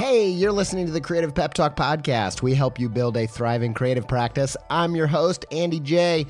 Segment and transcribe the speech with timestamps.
[0.00, 2.40] Hey, you're listening to the Creative Pep Talk podcast.
[2.40, 4.56] We help you build a thriving creative practice.
[4.70, 6.24] I'm your host, Andy J.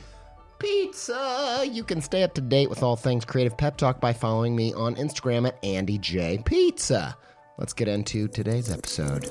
[0.59, 1.65] Pizza.
[1.71, 4.75] You can stay up to date with all things Creative Pep Talk by following me
[4.75, 6.43] on Instagram at Andy J.
[6.45, 7.17] Pizza.
[7.59, 9.31] Let's get into today's episode.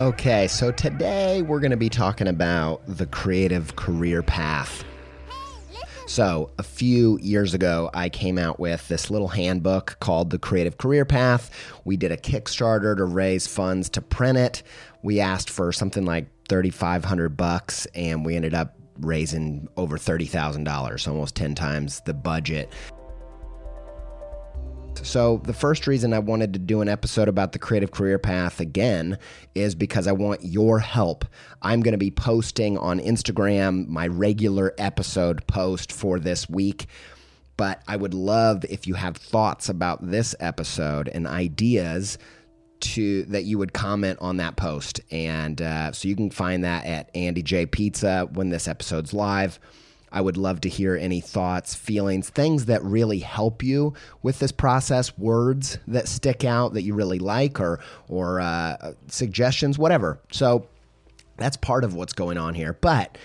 [0.00, 4.82] Okay, so today we're going to be talking about the creative career path.
[6.06, 10.78] So, a few years ago, I came out with this little handbook called The Creative
[10.78, 11.50] Career Path.
[11.84, 14.62] We did a Kickstarter to raise funds to print it.
[15.02, 21.34] We asked for something like 3500 bucks and we ended up raising over $30,000, almost
[21.36, 22.72] 10 times the budget.
[25.02, 28.60] So, the first reason I wanted to do an episode about the creative career path
[28.60, 29.18] again
[29.54, 31.24] is because I want your help.
[31.62, 36.86] I'm going to be posting on Instagram my regular episode post for this week,
[37.56, 42.18] but I would love if you have thoughts about this episode and ideas
[42.80, 45.00] to that you would comment on that post.
[45.10, 49.58] And uh, so you can find that at Andy J Pizza when this episode's live.
[50.12, 54.52] I would love to hear any thoughts, feelings, things that really help you with this
[54.52, 60.20] process, words that stick out that you really like, or or uh, suggestions, whatever.
[60.32, 60.66] So
[61.36, 62.72] that's part of what's going on here.
[62.72, 63.18] But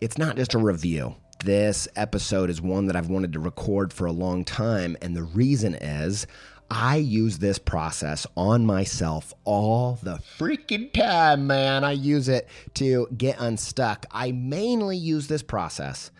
[0.00, 1.16] it's not just a review.
[1.44, 5.22] This episode is one that I've wanted to record for a long time, and the
[5.22, 6.26] reason is
[6.70, 11.82] I use this process on myself all the freaking time, man.
[11.82, 14.04] I use it to get unstuck.
[14.10, 16.10] I mainly use this process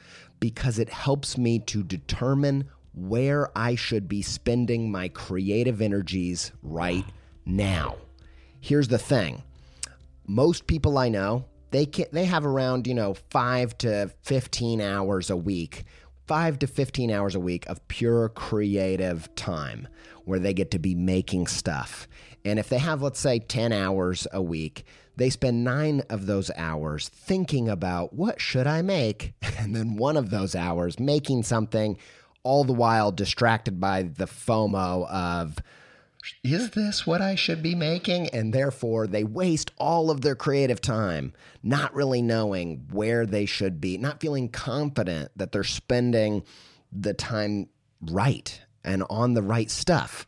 [0.41, 2.65] because it helps me to determine
[2.95, 7.05] where I should be spending my creative energies right
[7.45, 7.97] now.
[8.61, 9.43] Here's the thing.
[10.27, 15.29] Most people I know, they can, they have around, you know, 5 to 15 hours
[15.29, 15.85] a week.
[16.27, 19.89] 5 to 15 hours a week of pure creative time
[20.29, 22.07] where they get to be making stuff.
[22.45, 24.85] And if they have, let's say, 10 hours a week,
[25.17, 29.33] they spend nine of those hours thinking about what should I make?
[29.59, 31.99] And then one of those hours making something,
[32.45, 35.59] all the while distracted by the FOMO of,
[36.45, 38.29] is this what I should be making?
[38.29, 41.33] And therefore, they waste all of their creative time
[41.63, 46.45] not really knowing where they should be, not feeling confident that they're spending
[46.93, 47.69] the time
[48.01, 50.27] right and on the right stuff.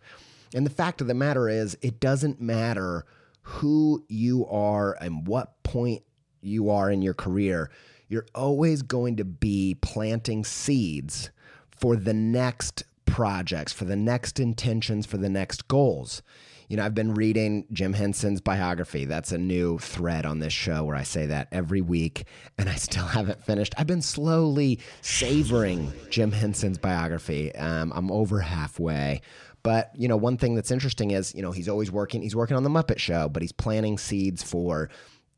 [0.54, 3.04] And the fact of the matter is, it doesn't matter
[3.42, 6.02] who you are and what point
[6.40, 7.70] you are in your career.
[8.08, 11.30] You're always going to be planting seeds
[11.70, 16.22] for the next projects, for the next intentions, for the next goals.
[16.70, 19.04] You know, I've been reading Jim Henson's biography.
[19.04, 22.26] That's a new thread on this show where I say that every week,
[22.58, 23.74] and I still haven't finished.
[23.76, 27.52] I've been slowly savoring Jim Henson's biography.
[27.56, 29.20] Um, I'm over halfway.
[29.64, 32.22] But you know, one thing that's interesting is you know he's always working.
[32.22, 34.90] He's working on the Muppet Show, but he's planting seeds for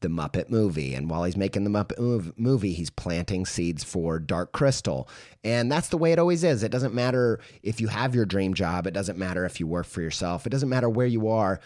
[0.03, 0.95] the Muppet movie.
[0.95, 5.09] And while he's making the Muppet movie, he's planting seeds for Dark Crystal.
[5.43, 6.63] And that's the way it always is.
[6.63, 9.87] It doesn't matter if you have your dream job, it doesn't matter if you work
[9.87, 11.61] for yourself, it doesn't matter where you are.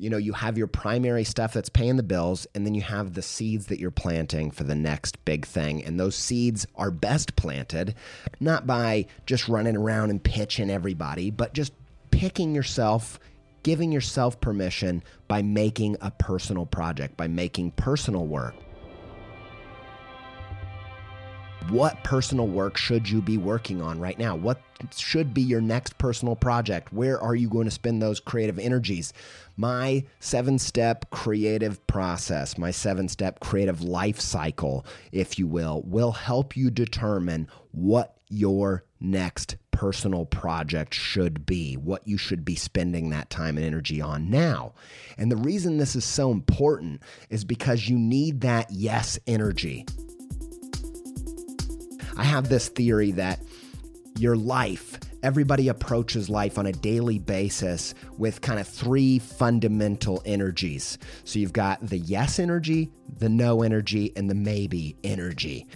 [0.00, 3.14] You know, you have your primary stuff that's paying the bills, and then you have
[3.14, 5.84] the seeds that you're planting for the next big thing.
[5.84, 7.96] And those seeds are best planted
[8.38, 11.72] not by just running around and pitching everybody, but just
[12.12, 13.18] picking yourself
[13.62, 18.54] giving yourself permission by making a personal project, by making personal work.
[21.70, 24.34] What personal work should you be working on right now?
[24.34, 24.62] What
[24.96, 26.94] should be your next personal project?
[26.94, 29.12] Where are you going to spend those creative energies?
[29.58, 36.12] My seven step creative process, my seven step creative life cycle, if you will, will
[36.12, 43.10] help you determine what your next personal project should be, what you should be spending
[43.10, 44.74] that time and energy on now.
[45.16, 49.86] And the reason this is so important is because you need that yes energy.
[52.16, 53.38] I have this theory that
[54.18, 60.98] your life, everybody approaches life on a daily basis with kind of three fundamental energies.
[61.22, 65.68] So you've got the yes energy, the no energy, and the maybe energy.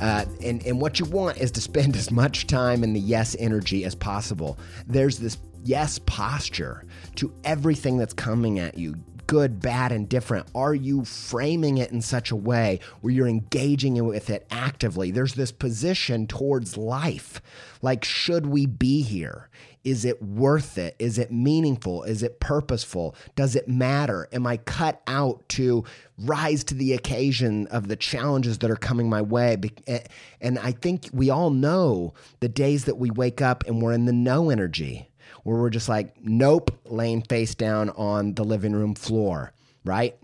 [0.00, 3.36] Uh, and, and what you want is to spend as much time in the yes
[3.38, 4.58] energy as possible.
[4.86, 6.84] There's this yes posture
[7.16, 8.96] to everything that's coming at you
[9.26, 10.46] good, bad, and different?
[10.54, 15.10] Are you framing it in such a way where you're engaging with it actively?
[15.10, 17.40] There's this position towards life.
[17.82, 19.48] Like, should we be here?
[19.86, 20.96] Is it worth it?
[20.98, 22.02] Is it meaningful?
[22.02, 23.14] Is it purposeful?
[23.36, 24.28] Does it matter?
[24.32, 25.84] Am I cut out to
[26.18, 29.56] rise to the occasion of the challenges that are coming my way?
[29.86, 30.00] Eh,
[30.40, 34.06] and I think we all know the days that we wake up and we're in
[34.06, 35.08] the no energy
[35.44, 39.52] where we're just like, nope, laying face down on the living room floor,
[39.84, 40.16] right?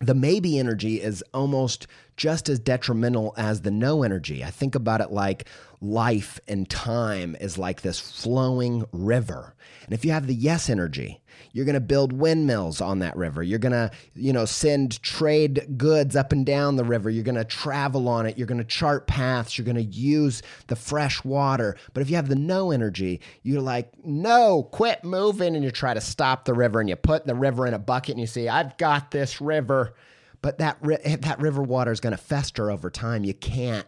[0.00, 1.86] The maybe energy is almost
[2.18, 4.44] just as detrimental as the no energy.
[4.44, 5.48] I think about it like
[5.80, 9.54] life and time is like this flowing river.
[9.84, 11.22] And if you have the yes energy,
[11.52, 13.42] you're going to build windmills on that river.
[13.42, 17.08] You're going to, you know, send trade goods up and down the river.
[17.08, 18.36] You're going to travel on it.
[18.36, 19.56] You're going to chart paths.
[19.56, 21.76] You're going to use the fresh water.
[21.94, 25.54] But if you have the no energy, you're like, no, quit moving.
[25.54, 28.10] And you try to stop the river and you put the river in a bucket
[28.10, 29.94] and you say, I've got this river.
[30.40, 33.24] But that, that river water is going to fester over time.
[33.24, 33.86] You can't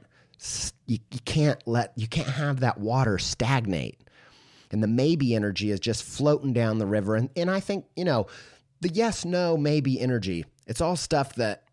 [0.86, 4.00] you, you can't let you can't have that water stagnate
[4.70, 8.04] and the maybe energy is just floating down the river and, and i think you
[8.04, 8.26] know
[8.80, 11.64] the yes no maybe energy it's all stuff that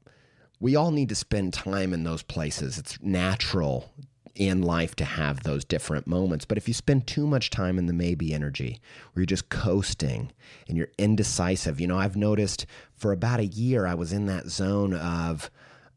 [0.59, 3.89] we all need to spend time in those places it's natural
[4.38, 6.45] in life to have those different moments.
[6.45, 8.80] But if you spend too much time in the maybe energy
[9.13, 10.31] where you're just coasting
[10.68, 14.48] and you're indecisive you know i've noticed for about a year i was in that
[14.48, 15.50] zone of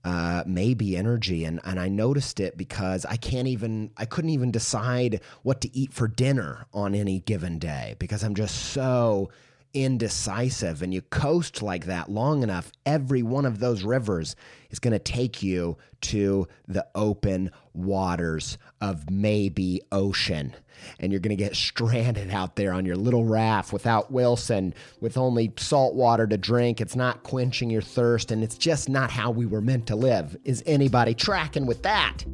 [0.03, 4.51] uh, maybe energy and and I noticed it because I can't even I couldn't even
[4.51, 9.31] decide what to eat for dinner on any given day because I'm just so
[9.75, 14.37] indecisive and you coast like that long enough, every one of those rivers
[14.71, 20.55] is going to take you to the open waters of maybe ocean.
[20.99, 25.17] And you're going to get stranded out there on your little raft without Wilson, with
[25.17, 26.81] only salt water to drink.
[26.81, 30.37] It's not quenching your thirst, and it's just not how we were meant to live.
[30.45, 32.25] Is anybody tracking with that?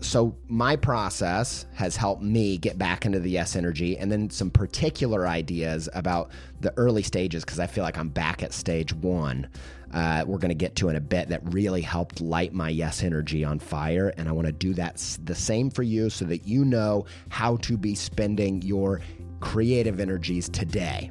[0.00, 4.50] So my process has helped me get back into the yes energy and then some
[4.50, 9.48] particular ideas about the early stages because i feel like i'm back at stage one.
[9.90, 13.02] Uh, we're going to get to in a bit that really helped light my yes
[13.02, 16.46] energy on fire and i want to do that the same for you so that
[16.46, 19.00] you know how to be spending your
[19.40, 21.10] creative energies today.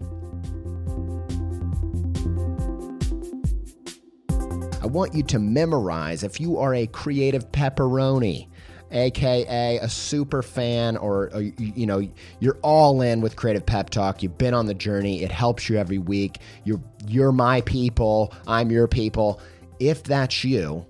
[4.81, 8.47] I want you to memorize if you are a creative pepperoni
[8.91, 12.07] aka a super fan or, uh, or, you know
[12.39, 15.77] you're all in with creative pep talk you've been on the journey it helps you
[15.77, 19.41] every week you're you're my people i'm your people
[19.79, 20.85] if that's you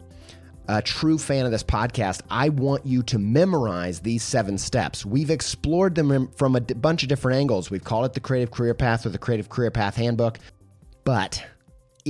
[0.70, 5.06] a true fan of this podcast, I want you to memorize these seven steps.
[5.06, 7.72] We've explored them from a bunch of different angles.
[7.72, 10.40] We've called it the Creative Career Path or the Creative Career Path Handbook.
[11.06, 11.42] But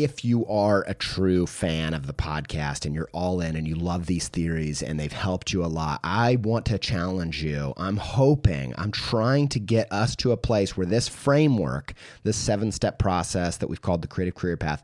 [0.04, 3.74] if you are a true fan of the podcast and you're all in and you
[3.74, 7.74] love these theories and they've helped you a lot, I want to challenge you.
[7.78, 12.72] I'm hoping, I'm trying to get us to a place where this framework, this seven
[12.72, 14.84] step process that we've called the creative career path,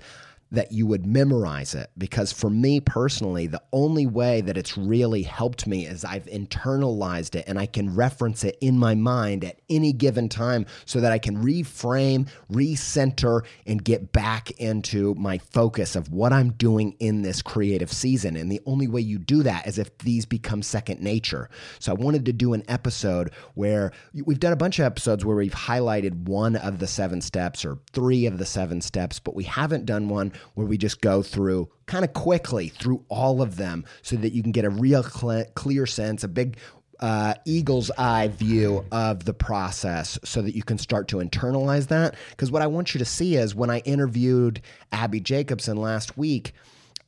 [0.54, 5.24] that you would memorize it because for me personally the only way that it's really
[5.24, 9.60] helped me is I've internalized it and I can reference it in my mind at
[9.68, 15.96] any given time so that I can reframe, recenter and get back into my focus
[15.96, 19.66] of what I'm doing in this creative season and the only way you do that
[19.66, 21.50] is if these become second nature.
[21.80, 25.36] So I wanted to do an episode where we've done a bunch of episodes where
[25.36, 29.46] we've highlighted one of the seven steps or three of the seven steps but we
[29.46, 33.86] haven't done one where we just go through kind of quickly through all of them
[34.02, 36.58] so that you can get a real cl- clear sense, a big
[37.00, 42.16] uh, eagle's eye view of the process so that you can start to internalize that.
[42.30, 46.54] Because what I want you to see is when I interviewed Abbi Jacobson last week,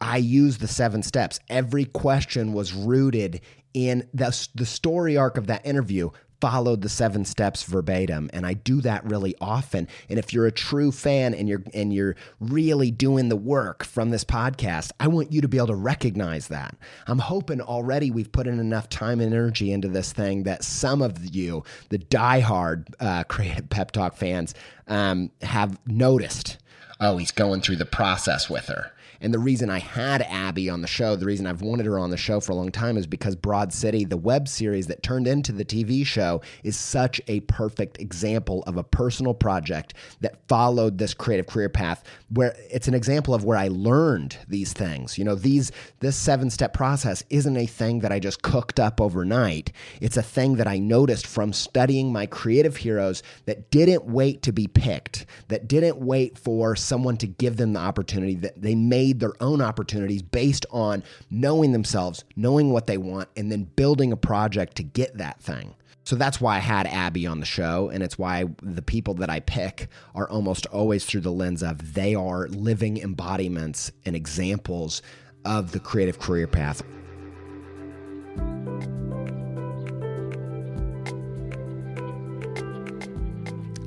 [0.01, 1.39] I used the seven steps.
[1.49, 3.41] Every question was rooted
[3.73, 6.09] in the, the story arc of that interview
[6.45, 9.87] followed the seven steps verbatim and I do that really often.
[10.09, 14.11] And if you're a true fan and you're and you're really doing the work from
[14.11, 16.75] this podcast I want you to be able to recognize that.
[17.07, 21.01] I'm hoping already we've put in enough time and energy into this thing that some
[21.01, 24.53] of you the diehard uh, creative pep talk fans
[24.87, 26.59] um, have noticed.
[26.99, 28.91] Oh he's going through the process with her
[29.21, 32.09] and the reason I had Abbi on the show, the reason I've wanted her on
[32.09, 35.27] the show for a long time is because Broad City, the web series that turned
[35.27, 40.97] into the TV show, is such a perfect example of a personal project that followed
[40.97, 45.17] this creative career path where it's an example of where I learned these things.
[45.17, 49.71] You know, these this seven-step process isn't a thing that I just cooked up overnight.
[50.01, 54.51] It's a thing that I noticed from studying my creative heroes that didn't wait to
[54.51, 59.04] be picked, that didn't wait for someone to give them the opportunity that they made
[59.05, 64.11] made their own opportunities based on knowing themselves, knowing what they want, and then building
[64.11, 65.75] a project to get that thing.
[66.05, 69.29] So that's why I had Abbi on the show, and it's why the people that
[69.29, 75.03] I pick are almost always through the lens of they are living embodiments and examples
[75.45, 76.81] of the creative career path.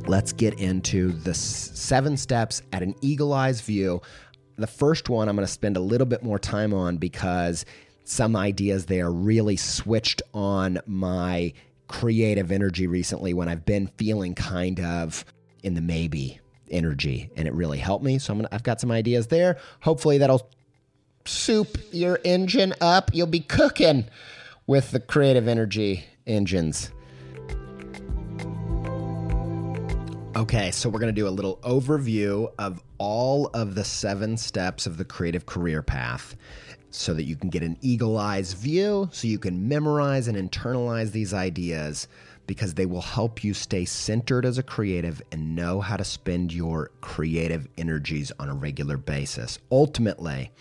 [0.07, 4.01] Let's get into the seven steps at an eagle eyes view
[4.59, 7.65] the first one I'm going to spend a little bit more time on because
[8.05, 11.53] some ideas there really switched on my
[11.87, 15.25] creative energy recently when I've been feeling kind of
[15.63, 18.19] in the maybe energy and it really helped me.
[18.19, 19.59] So I'm gonna, I've got some ideas there.
[19.81, 20.49] Hopefully that'll
[21.25, 23.11] soup your engine up.
[23.15, 24.07] You'll be cooking
[24.67, 26.91] with the creative energy engines.
[30.39, 34.87] Okay, so we're going to do a little overview of all of the seven steps
[34.87, 36.37] of the creative career path
[36.91, 41.11] so that you can get an eagle eyes view, so you can memorize and internalize
[41.11, 42.07] these ideas
[42.47, 46.53] because they will help you stay centered as a creative and know how to spend
[46.53, 49.59] your creative energies on a regular basis.
[49.73, 50.53] Ultimately,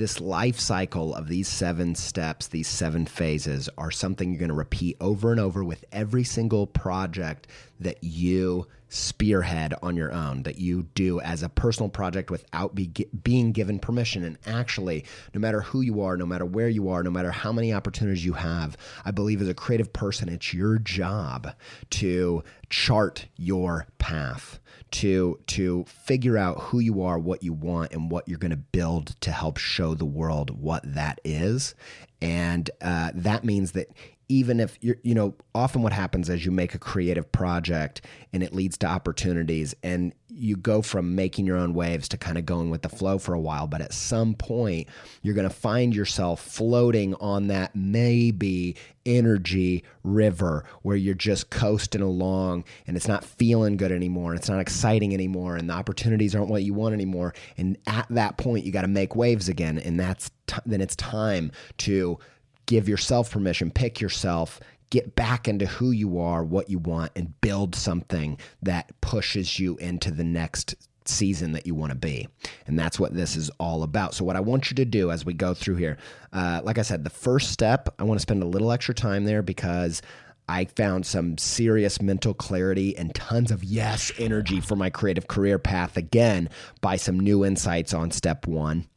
[0.00, 4.54] this life cycle of these seven steps, these seven phases, are something you're going to
[4.54, 7.46] repeat over and over with every single project
[7.78, 12.88] that you spearhead on your own, that you do as a personal project without be,
[13.22, 14.24] being given permission.
[14.24, 15.04] And actually,
[15.34, 18.24] no matter who you are, no matter where you are, no matter how many opportunities
[18.24, 21.52] you have, I believe as a creative person, it's your job
[21.90, 24.59] to chart your path
[24.92, 28.56] to to figure out who you are, what you want, and what you're going to
[28.56, 31.74] build to help show the world what that is.
[32.20, 33.88] And uh, that means that
[34.28, 38.42] even if you're, you know, often what happens is you make a creative project and
[38.42, 42.46] it leads to opportunities and you go from making your own waves to kind of
[42.46, 43.66] going with the flow for a while.
[43.66, 44.88] But at some point,
[45.22, 52.00] you're going to find yourself floating on that maybe energy river where you're just coasting
[52.00, 54.32] along and it's not feeling good anymore.
[54.32, 55.56] And It's not exciting anymore.
[55.56, 57.34] And the opportunities aren't what you want anymore.
[57.58, 59.78] And at that point, you got to make waves again.
[59.78, 62.18] And that's, t- then it's time to
[62.66, 67.40] give yourself permission, pick yourself, get back into who you are, what you want, and
[67.40, 70.74] build something that pushes you into the next
[71.06, 72.28] season that you want to be.
[72.66, 74.14] And that's what this is all about.
[74.14, 75.98] So, what I want you to do as we go through here,
[76.32, 79.24] uh, like I said, the first step, I want to spend a little extra time
[79.24, 80.02] there because.
[80.48, 85.60] I found some serious mental clarity and tons of yes energy for my creative career
[85.60, 86.48] path again
[86.80, 88.88] by some new insights on step one.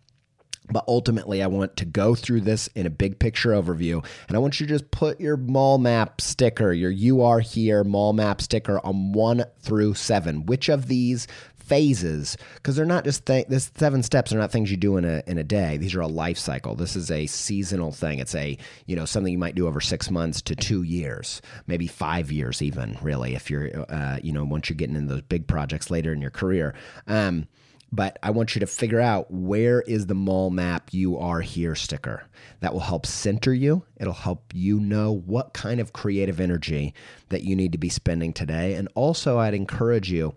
[0.71, 4.03] But ultimately, I want to go through this in a big picture overview.
[4.27, 7.83] And I want you to just put your mall map sticker, your You Are Here
[7.83, 10.45] mall map sticker on one through seven.
[10.45, 11.27] Which of these
[11.63, 15.23] phases because they're not just th- seven steps are not things you do in a
[15.27, 15.77] in a day.
[15.77, 16.75] These are a life cycle.
[16.75, 18.19] This is a seasonal thing.
[18.19, 21.87] It's a you know something you might do over six months to two years, maybe
[21.87, 22.97] five years even.
[23.01, 26.21] Really, if you're uh, you know once you're getting into those big projects later in
[26.21, 26.75] your career.
[27.07, 27.47] Um,
[27.93, 31.75] but I want you to figure out where is the mall map you are here
[31.75, 32.23] sticker.
[32.61, 33.85] That will help center you.
[33.97, 36.95] It'll help you know what kind of creative energy
[37.29, 38.73] that you need to be spending today.
[38.73, 40.33] And also, I'd encourage you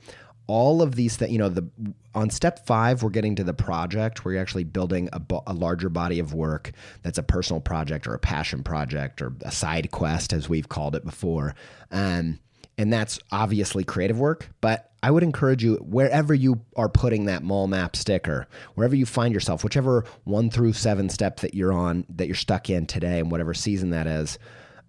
[0.49, 1.67] all of these things, you know, the
[2.15, 5.89] on step five, we're getting to the project where you're actually building a, a, larger
[5.89, 6.73] body of work
[7.03, 10.95] that's a personal project or a passion project or a side quest, as we've called
[10.95, 11.55] it before.
[11.91, 12.39] Um,
[12.79, 17.43] and that's obviously creative work, but I would encourage you, wherever you are putting that
[17.43, 22.05] mall map sticker, wherever you find yourself, whichever one through seven step that you're on,
[22.09, 24.39] that you're stuck in today, and whatever season that is,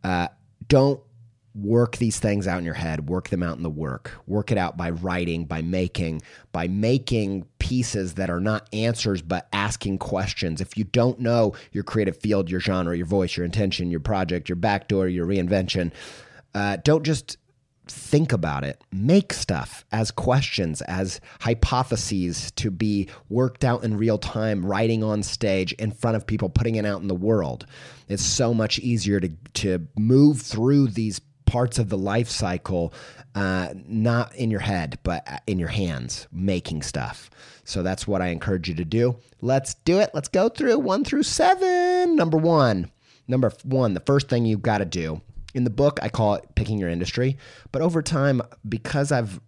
[0.04, 0.28] uh,
[0.68, 1.00] don't
[1.54, 4.58] work these things out in your head, work them out in the work, work it
[4.58, 10.62] out by writing, by making, by making pieces that are not answers, but asking questions.
[10.62, 14.50] If you don't know your creative field, your genre, your voice, your intention, your project,
[14.50, 15.92] your backdoor, your reinvention,
[16.54, 17.38] uh, don't just
[17.92, 18.82] think about it.
[18.92, 25.24] Make stuff as questions, as hypotheses to be worked out in real time, writing on
[25.24, 27.66] stage in front of people, putting it out in the world.
[28.08, 32.94] It's so much easier to, to move through these parts of the life cycle,
[33.34, 37.30] uh, not in your head, but in your hands, making stuff.
[37.64, 39.18] So that's what I encourage you to do.
[39.42, 40.12] Let's do it.
[40.14, 42.16] Let's go through one through seven.
[42.16, 42.92] Number one.
[43.28, 45.22] Number one, the first thing you've got to do.
[45.54, 47.38] In the book, I call it picking your industry.
[47.72, 49.40] But over time, because I've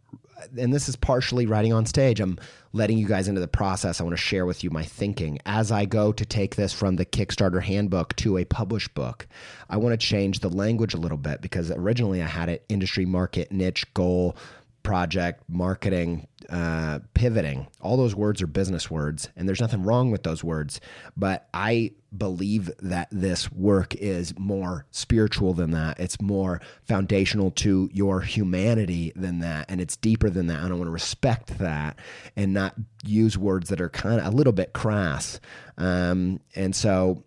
[0.58, 2.20] and this is partially writing on stage.
[2.20, 2.40] I'm
[2.72, 4.00] letting you guys into the process.
[4.00, 6.96] I want to share with you my thinking as I go to take this from
[6.96, 9.28] the Kickstarter handbook to a published book.
[9.70, 13.06] I want to change the language a little bit because originally I had it industry,
[13.06, 14.36] market, niche, goal,
[14.90, 17.68] project, marketing, uh, pivoting.
[17.80, 20.82] All those words are business words, and there's nothing wrong with those words.
[21.16, 26.00] But I believe that this work is more spiritual than that.
[26.00, 30.64] It's more foundational to your humanity than that, and it's deeper than that.
[30.64, 32.00] And I want to respect that
[32.36, 32.74] and not
[33.06, 35.40] use words that are kind of a little bit crass.
[35.78, 37.24] Um, and so,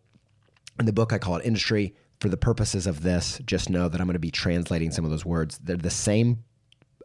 [0.80, 1.94] in the book, I call it industry.
[2.18, 5.12] For the purposes of this, just know that I'm going to be translating some of
[5.12, 5.58] those words.
[5.58, 6.42] They're the same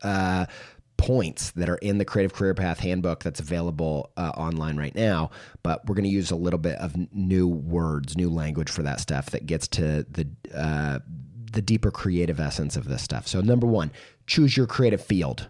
[0.02, 0.46] uh,
[0.98, 5.30] points that are in the Creative Career Path Handbook that's available uh, online right now.
[5.64, 9.00] But we're going to use a little bit of new words, new language for that
[9.00, 11.00] stuff that gets to the uh,
[11.52, 13.28] the deeper creative essence of this stuff.
[13.28, 13.92] So number one,
[14.26, 15.48] choose your creative field.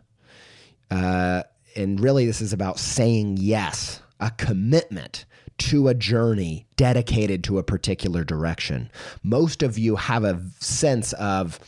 [0.92, 1.44] Uh,
[1.76, 5.26] and really, this is about saying yes, a commitment
[5.58, 8.92] to a journey dedicated to a particular direction.
[9.24, 11.60] Most of you have a sense of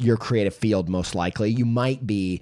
[0.00, 1.50] your creative field most likely.
[1.50, 2.40] You might be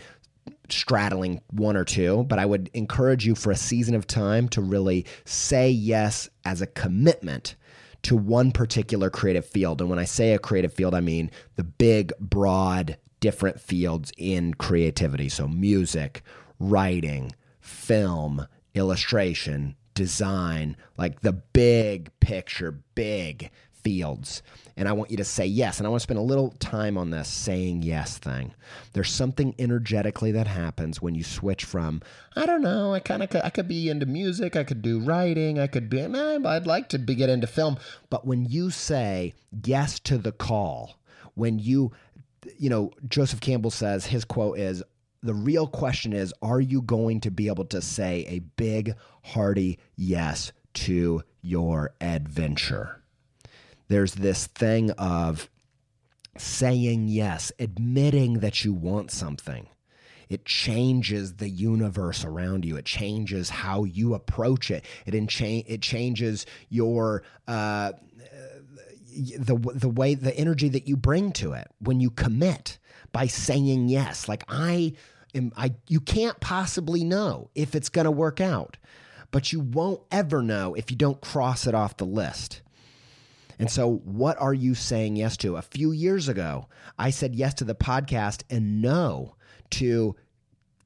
[0.69, 4.61] straddling one or two, but I would encourage you for a season of time to
[4.61, 7.57] really say yes as a commitment
[8.03, 9.81] to one particular creative field.
[9.81, 14.55] And when I say a creative field, I mean the big, broad, different fields in
[14.55, 15.29] creativity.
[15.29, 16.23] So music,
[16.61, 23.51] writing, film, illustration, design, like the big picture, big
[23.83, 24.43] fields.
[24.77, 25.79] And I want you to say yes.
[25.79, 28.55] And I want to spend a little time on this saying yes thing.
[28.93, 32.01] There's something energetically that happens when you switch from,
[32.37, 35.59] I don't know, I kind of I could be into music, I could do writing,
[35.59, 37.79] I could be, I'd like to be, get into film.
[38.11, 40.99] But when you say yes to the call,
[41.35, 41.93] when you,
[42.59, 44.83] you know, Joseph Campbell says his quote is,
[45.23, 49.79] the real question is are you going to be able to say a big, hearty
[49.97, 53.03] yes to your adventure?
[53.89, 55.49] There's this thing of
[56.37, 59.69] saying yes, admitting that you want something.
[60.29, 62.77] It changes the universe around you.
[62.77, 64.85] It changes how you approach it.
[65.07, 67.93] It it changes your uh,
[69.39, 72.79] the the way the energy that you bring to it when you commit
[73.11, 74.29] by saying yes.
[74.29, 74.93] Like I
[75.35, 78.77] am, I you can't possibly know if it's going to work out,
[79.31, 82.61] but you won't ever know if you don't cross it off the list.
[83.59, 85.57] And so, what are you saying yes to?
[85.57, 86.69] A few years ago,
[86.99, 89.35] I said yes to the podcast and no
[89.71, 90.17] to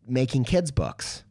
[0.06, 1.22] making kids' books.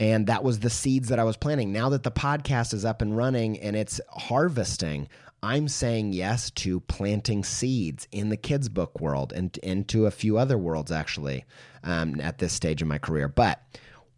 [0.00, 1.72] And that was the seeds that I was planting.
[1.72, 5.08] Now that the podcast is up and running and it's harvesting,
[5.42, 10.36] I'm saying yes to planting seeds in the kids' book world and into a few
[10.38, 11.44] other worlds, actually,
[11.82, 13.28] um, at this stage in my career.
[13.28, 13.60] But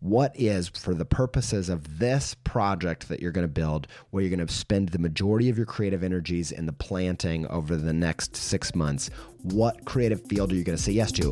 [0.01, 4.35] what is for the purposes of this project that you're going to build where you're
[4.35, 8.35] going to spend the majority of your creative energies in the planting over the next
[8.35, 9.11] six months
[9.43, 11.31] what creative field are you going to say yes to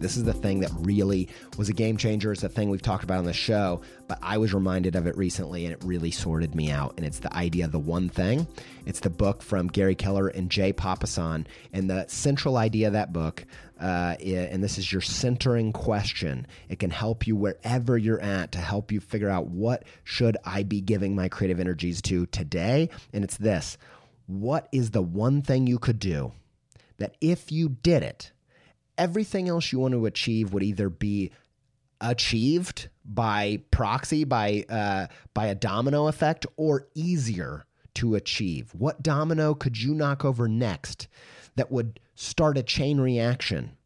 [0.00, 2.30] This is the thing that really was a game changer.
[2.32, 5.16] It's a thing we've talked about on the show, but I was reminded of it
[5.16, 6.94] recently and it really sorted me out.
[6.96, 8.46] And it's the idea of the one thing.
[8.84, 11.46] It's the book from Gary Keller and Jay Papasan.
[11.72, 13.46] And the central idea of that book,
[13.84, 18.58] uh, and this is your centering question, it can help you wherever you're at to
[18.58, 22.88] help you figure out what should I be giving my creative energies to today.
[23.12, 23.76] And it's this
[24.26, 26.32] what is the one thing you could do
[26.96, 28.32] that if you did it,
[28.96, 31.30] everything else you want to achieve would either be
[32.00, 39.54] achieved by proxy by uh, by a domino effect or easier to achieve what domino
[39.54, 41.06] could you knock over next
[41.56, 43.76] that would start a chain reaction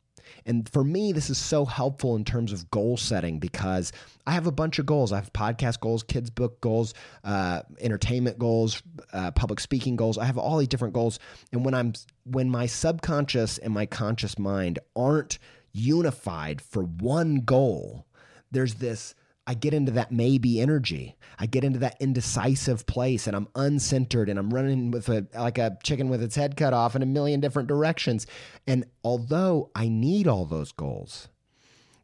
[0.49, 3.93] and for me, this is so helpful in terms of goal setting because
[4.27, 5.13] I have a bunch of goals.
[5.13, 10.17] I have podcast goals, kids' book goals, uh, entertainment goals, uh, public speaking goals.
[10.17, 11.19] I have all these different goals.
[11.53, 11.93] And when I'm
[12.25, 15.39] when my subconscious and my conscious mind aren't
[15.73, 18.07] unified for one goal,
[18.51, 19.15] there's this
[19.49, 21.17] I get into that maybe energy.
[21.39, 25.57] I get into that indecisive place and I'm uncentered and I'm running with a like
[25.57, 28.27] a chicken with its head cut off in a million different directions.
[28.67, 31.31] And although I need all those goals,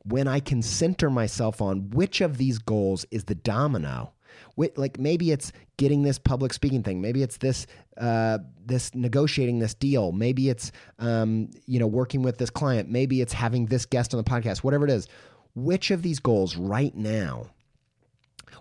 [0.05, 4.15] when I can center myself on which of these goals is the domino,
[4.57, 7.67] like maybe it's getting this public speaking thing maybe it's this
[7.99, 13.21] uh, this negotiating this deal maybe it's um, you know working with this client maybe
[13.21, 15.09] it's having this guest on the podcast whatever it is
[15.55, 17.47] which of these goals right now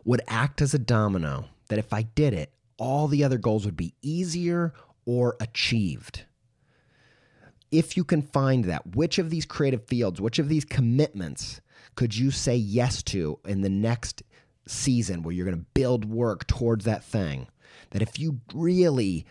[0.05, 3.77] would act as a domino that if I did it, all the other goals would
[3.77, 4.73] be easier
[5.05, 6.23] or achieved?
[7.71, 11.61] If you can find that, which of these creative fields, which of these commitments
[11.95, 14.23] could you say yes to in the next
[14.67, 17.47] season where you're going to build work towards that thing?
[17.91, 19.25] That if you really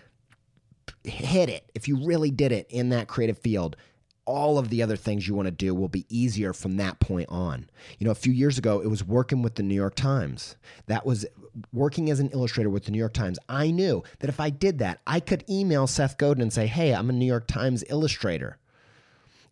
[1.05, 3.77] hit it, if you really did it in that creative field,
[4.25, 7.29] all of the other things you want to do will be easier from that point
[7.29, 7.69] on.
[7.99, 10.57] You know, a few years ago, it was working with the New York Times.
[10.87, 11.27] That was
[11.73, 13.39] working as an illustrator with the New York Times.
[13.49, 16.95] I knew that if I did that, I could email Seth Godin and say, Hey,
[16.95, 18.59] I'm a New York Times illustrator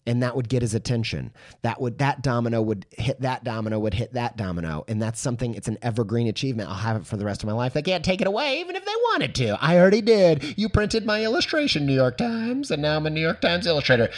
[0.07, 1.33] and that would get his attention.
[1.63, 5.55] That would that domino would hit that domino would hit that domino, and that's something.
[5.55, 6.69] It's an evergreen achievement.
[6.69, 7.73] I'll have it for the rest of my life.
[7.73, 9.59] They can't take it away, even if they wanted to.
[9.63, 10.59] I already did.
[10.59, 14.11] You printed my illustration, New York Times, and now I'm a New York Times illustrator.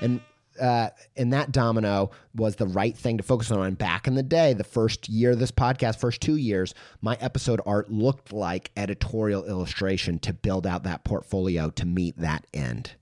[0.00, 0.20] and
[0.60, 3.74] uh, and that domino was the right thing to focus on.
[3.74, 7.60] Back in the day, the first year of this podcast, first two years, my episode
[7.64, 12.92] art looked like editorial illustration to build out that portfolio to meet that end.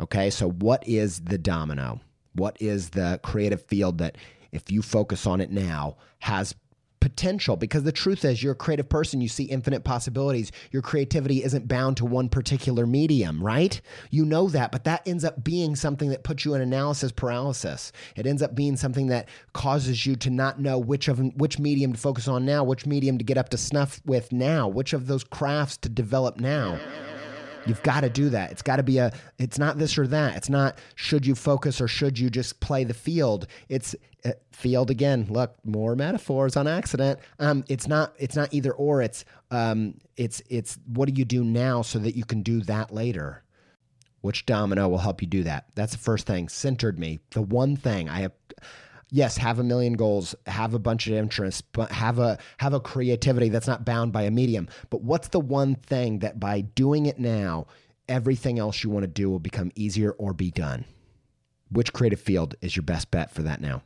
[0.00, 2.00] Okay, so what is the domino?
[2.34, 4.18] What is the creative field that,
[4.50, 6.54] if you focus on it now, has
[7.00, 7.54] potential?
[7.54, 10.50] Because the truth is, you're a creative person, you see infinite possibilities.
[10.72, 13.80] Your creativity isn't bound to one particular medium, right?
[14.10, 17.92] You know that, but that ends up being something that puts you in analysis paralysis.
[18.16, 21.92] It ends up being something that causes you to not know which of which medium
[21.92, 25.06] to focus on now, which medium to get up to snuff with now, which of
[25.06, 26.80] those crafts to develop now.
[27.66, 28.52] You've got to do that.
[28.52, 30.36] It's got to be a, it's not this or that.
[30.36, 33.46] It's not should you focus or should you just play the field.
[33.68, 35.26] It's uh, field again.
[35.30, 37.20] Look, more metaphors on accident.
[37.38, 39.02] Um, it's not, it's not either or.
[39.02, 42.92] It's, um, it's, it's what do you do now so that you can do that
[42.92, 43.42] later?
[44.20, 45.66] Which domino will help you do that?
[45.74, 46.48] That's the first thing.
[46.48, 47.20] Centered me.
[47.30, 48.32] The one thing I have,
[49.14, 52.80] yes, have a million goals, have a bunch of interests, but have a have a
[52.80, 54.68] creativity that's not bound by a medium.
[54.90, 57.68] But what's the one thing that by doing it now,
[58.08, 60.84] everything else you want to do will become easier or be done?
[61.70, 63.82] Which creative field is your best bet for that now?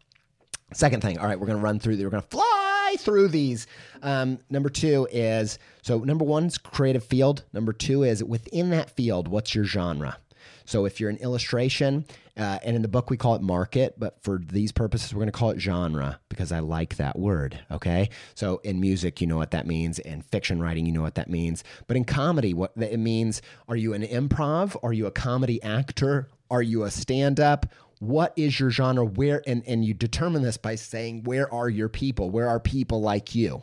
[0.72, 1.98] Second thing, all right, we're going to run through.
[1.98, 3.66] We're going to fly through these.
[4.02, 7.44] Um, number two is so number one's creative field.
[7.52, 10.16] Number two is within that field, what's your genre?
[10.64, 12.04] So if you're an illustration,
[12.36, 15.32] uh, and in the book we call it market, but for these purposes we're going
[15.32, 17.58] to call it genre because I like that word.
[17.70, 21.16] Okay, so in music you know what that means, in fiction writing you know what
[21.16, 24.76] that means, but in comedy what it means: are you an improv?
[24.82, 26.28] Are you a comedy actor?
[26.50, 27.66] Are you a stand-up?
[28.00, 29.04] What is your genre?
[29.04, 32.30] Where and and you determine this by saying where are your people?
[32.30, 33.62] Where are people like you?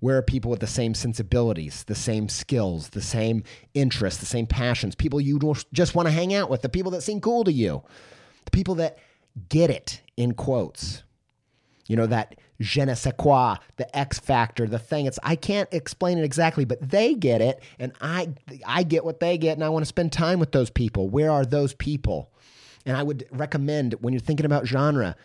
[0.00, 3.42] Where are people with the same sensibilities, the same skills, the same
[3.74, 5.40] interests, the same passions, people you
[5.72, 7.82] just want to hang out with, the people that seem cool to you,
[8.44, 8.98] the people that
[9.48, 11.04] get it, in quotes.
[11.86, 15.06] You know, that je ne sais quoi, the X factor, the thing.
[15.06, 18.28] It's I can't explain it exactly, but they get it, and I
[18.66, 21.08] I get what they get, and I want to spend time with those people.
[21.08, 22.30] Where are those people?
[22.84, 25.16] And I would recommend when you're thinking about genre,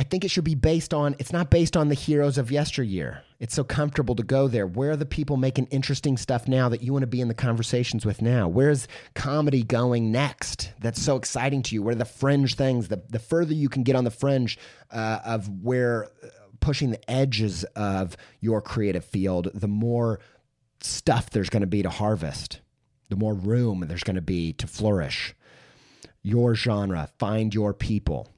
[0.00, 3.22] I think it should be based on, it's not based on the heroes of yesteryear.
[3.40, 4.64] It's so comfortable to go there.
[4.64, 7.34] Where are the people making interesting stuff now that you want to be in the
[7.34, 8.46] conversations with now?
[8.46, 11.82] Where's comedy going next that's so exciting to you?
[11.82, 12.88] Where are the fringe things?
[12.88, 14.56] The, the further you can get on the fringe
[14.92, 16.28] uh, of where uh,
[16.60, 20.20] pushing the edges of your creative field, the more
[20.80, 22.60] stuff there's going to be to harvest,
[23.08, 25.34] the more room there's going to be to flourish.
[26.22, 28.28] Your genre, find your people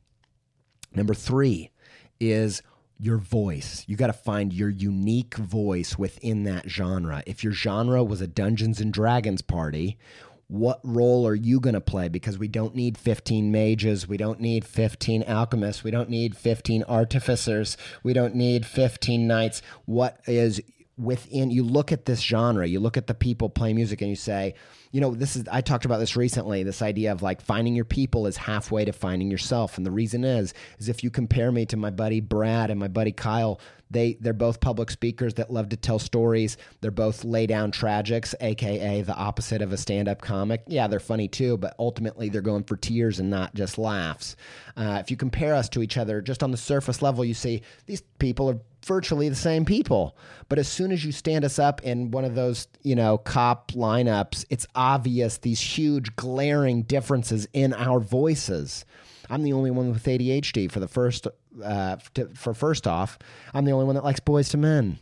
[0.94, 1.70] Number three
[2.18, 2.62] is
[2.98, 3.85] your voice.
[3.87, 7.22] You got to find your unique voice within that genre.
[7.26, 9.96] If your genre was a Dungeons and Dragons party,
[10.48, 12.09] what role are you going to play?
[12.09, 14.09] Because we don't need 15 mages.
[14.09, 15.85] We don't need 15 alchemists.
[15.85, 17.76] We don't need 15 artificers.
[18.03, 19.62] We don't need 15 knights.
[19.87, 20.61] What is
[21.00, 24.16] within, you look at this genre, you look at the people playing music, and you
[24.16, 24.54] say,
[24.92, 26.62] you know, this is I talked about this recently.
[26.62, 30.24] This idea of like finding your people is halfway to finding yourself, and the reason
[30.24, 33.60] is is if you compare me to my buddy Brad and my buddy Kyle,
[33.90, 36.56] they they're both public speakers that love to tell stories.
[36.80, 40.62] They're both lay down tragics, aka the opposite of a stand up comic.
[40.66, 44.34] Yeah, they're funny too, but ultimately they're going for tears and not just laughs.
[44.76, 47.62] Uh, if you compare us to each other just on the surface level, you see
[47.86, 50.16] these people are virtually the same people.
[50.49, 53.73] But as soon as you stand us up in one of those, you know, cop
[53.73, 58.85] lineups, it's obvious these huge glaring differences in our voices.
[59.29, 61.27] I'm the only one with ADHD for the first
[61.62, 63.19] uh, to, for first off.
[63.55, 64.99] I'm the only one that likes Boyz II Men.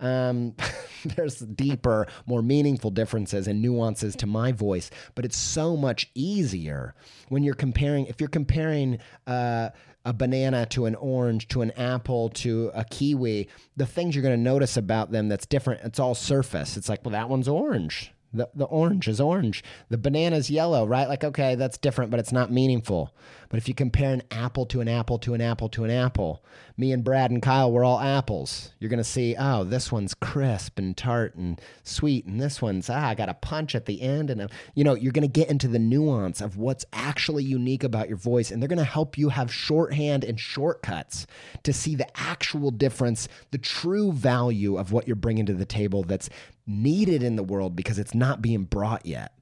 [0.00, 0.54] Um,
[1.04, 6.94] there's deeper, more meaningful differences and nuances to my voice, but it's so much easier
[7.28, 8.06] when you're comparing.
[8.06, 9.70] If you're comparing uh,
[10.04, 14.36] a banana to an orange to an apple to a kiwi, the things you're going
[14.36, 15.80] to notice about them that's different.
[15.82, 16.76] It's all surface.
[16.76, 19.62] It's like, well, that one's orange the, the orange is orange.
[19.90, 21.08] The banana is yellow, right?
[21.08, 23.14] Like, okay, that's different, but it's not meaningful.
[23.52, 26.42] But if you compare an apple to an apple to an apple to an apple,
[26.78, 28.72] me and Brad and Kyle, we're all apples.
[28.78, 32.24] You're going to see, oh, this one's crisp and tart and sweet.
[32.24, 34.30] And this one's, ah, I got a punch at the end.
[34.30, 37.84] And, a, you know, you're going to get into the nuance of what's actually unique
[37.84, 38.50] about your voice.
[38.50, 41.26] And they're going to help you have shorthand and shortcuts
[41.62, 46.04] to see the actual difference, the true value of what you're bringing to the table
[46.04, 46.30] that's
[46.66, 49.34] needed in the world because it's not being brought yet.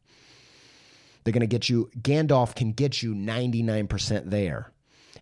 [1.30, 4.72] They're going to get you, Gandalf can get you 99% there.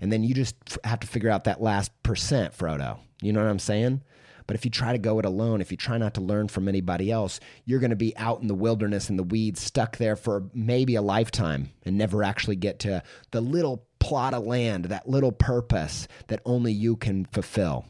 [0.01, 2.97] And then you just have to figure out that last percent, Frodo.
[3.21, 4.01] You know what I'm saying?
[4.47, 6.67] But if you try to go it alone, if you try not to learn from
[6.67, 10.17] anybody else, you're going to be out in the wilderness in the weeds, stuck there
[10.17, 15.11] for maybe a lifetime and never actually get to the little plot of land, that
[15.11, 17.85] little purpose that only you can fulfill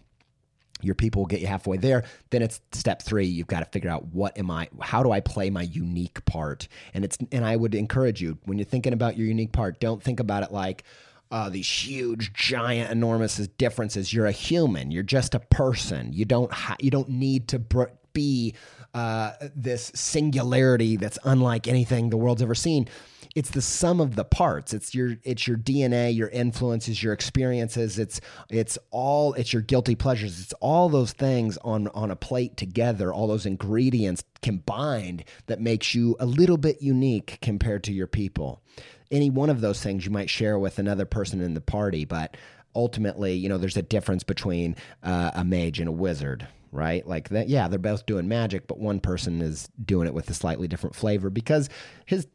[0.82, 3.90] your people will get you halfway there then it's step three you've got to figure
[3.90, 6.68] out what am i how do i play my unique part?
[6.94, 10.02] And it's and i would encourage you when you're thinking about your unique part don't
[10.02, 10.84] think about it like
[11.30, 14.14] uh, these huge giant enormous differences.
[14.14, 16.12] You're a human you're just a person.
[16.12, 18.54] You don't ha- you don't need to br- be
[18.94, 22.88] uh, this singularity that's unlike anything the world's ever seen
[23.34, 24.72] it's the sum of the parts.
[24.72, 27.98] It's your it's your DNA, your influences, your experiences.
[27.98, 30.40] It's it's all it's your guilty pleasures.
[30.40, 35.94] It's all those things on on a plate together, all those ingredients combined that makes
[35.94, 38.62] you a little bit unique compared to your people.
[39.10, 42.36] Any one of those things you might share with another person in the party, but
[42.74, 47.06] ultimately, you know, there's a difference between uh, a mage and a wizard right?
[47.06, 50.34] Like that, yeah, they're both doing magic, but one person is doing it with a
[50.34, 51.68] slightly different flavor because
[52.04, 52.26] his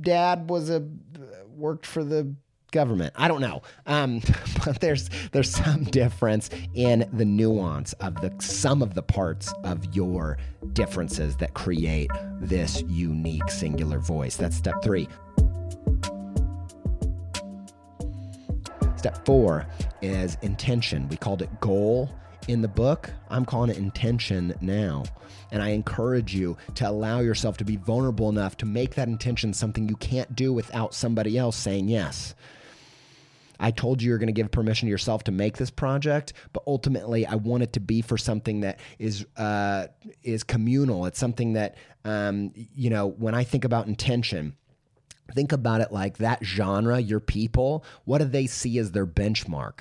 [0.00, 0.86] dad was a
[1.56, 2.34] worked for the
[2.72, 3.14] government.
[3.16, 4.20] I don't know, um,
[4.64, 9.94] but there's there's some difference in the nuance of the sum of the parts of
[9.94, 10.38] your
[10.72, 14.36] differences that create this unique singular voice.
[14.36, 15.08] That's step three.
[18.96, 19.66] Step four
[20.02, 21.08] is intention.
[21.08, 22.10] We called it goal
[22.48, 23.10] in the book.
[23.30, 25.04] I'm calling it intention now.
[25.50, 29.52] And I encourage you to allow yourself to be vulnerable enough to make that intention
[29.52, 32.34] something you can't do without somebody else saying yes.
[33.58, 36.62] I told you you're going to give permission to yourself to make this project, but
[36.66, 39.86] ultimately, I want it to be for something that is uh,
[40.22, 41.06] is communal.
[41.06, 43.06] It's something that um, you know.
[43.06, 44.56] When I think about intention,
[45.34, 47.84] think about it like that genre, your people.
[48.04, 49.80] What do they see as their benchmark?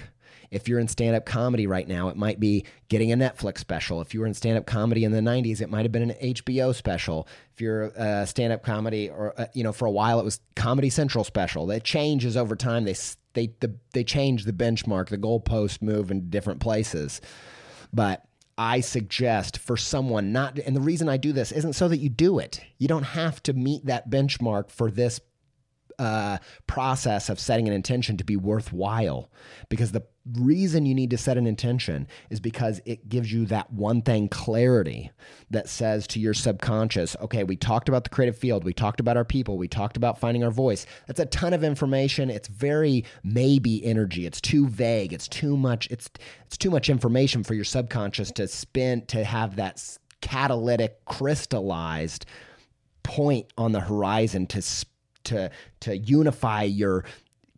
[0.52, 4.02] If you're in stand up comedy right now, it might be getting a Netflix special.
[4.02, 6.34] If you were in stand up comedy in the 90s, it might have been an
[6.34, 7.28] HBO special.
[7.54, 10.40] If you're a stand up comedy, or, uh, you know, for a while it was
[10.56, 11.66] Comedy Central special.
[11.68, 12.86] That changes over time.
[12.86, 12.96] They,
[13.34, 17.22] they, the, they change the benchmark, the goalposts move in different places.
[17.94, 18.26] But
[18.58, 22.10] I suggest for someone not, and the reason I do this isn't so that you
[22.10, 22.62] do it.
[22.78, 25.20] You don't have to meet that benchmark for this
[26.00, 29.30] uh, process of setting an intention to be worthwhile
[29.70, 33.72] because the reason you need to set an intention is because it gives you that
[33.72, 35.12] one thing clarity
[35.52, 39.18] that says to your subconscious, okay, we talked about the creative field, we talked about
[39.18, 40.86] our people, we talked about finding our voice.
[41.06, 42.30] That's a ton of information.
[42.30, 44.26] It's very maybe energy.
[44.26, 45.14] It's too vague.
[45.14, 45.88] It's too much.
[45.92, 46.10] It's
[46.46, 49.82] it's too much information for your subconscious to spin to have that
[50.22, 52.26] catalytic crystallized
[53.04, 54.62] point on the horizon to
[55.26, 57.06] to to unify your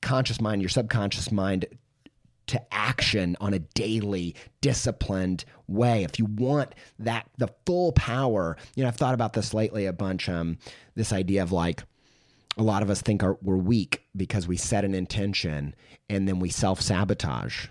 [0.01, 1.65] conscious mind, your subconscious mind
[2.47, 6.03] to action on a daily disciplined way.
[6.03, 9.93] If you want that the full power you know i've thought about this lately a
[9.93, 10.57] bunch um
[10.95, 11.83] this idea of like
[12.57, 15.75] a lot of us think are, we're weak because we set an intention
[16.09, 17.67] and then we self-sabotage.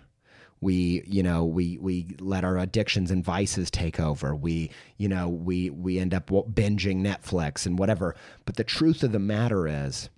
[0.61, 4.35] We you know we we let our addictions and vices take over.
[4.35, 8.17] We you know we we end up binging netflix and whatever.
[8.47, 10.09] But the truth of the matter is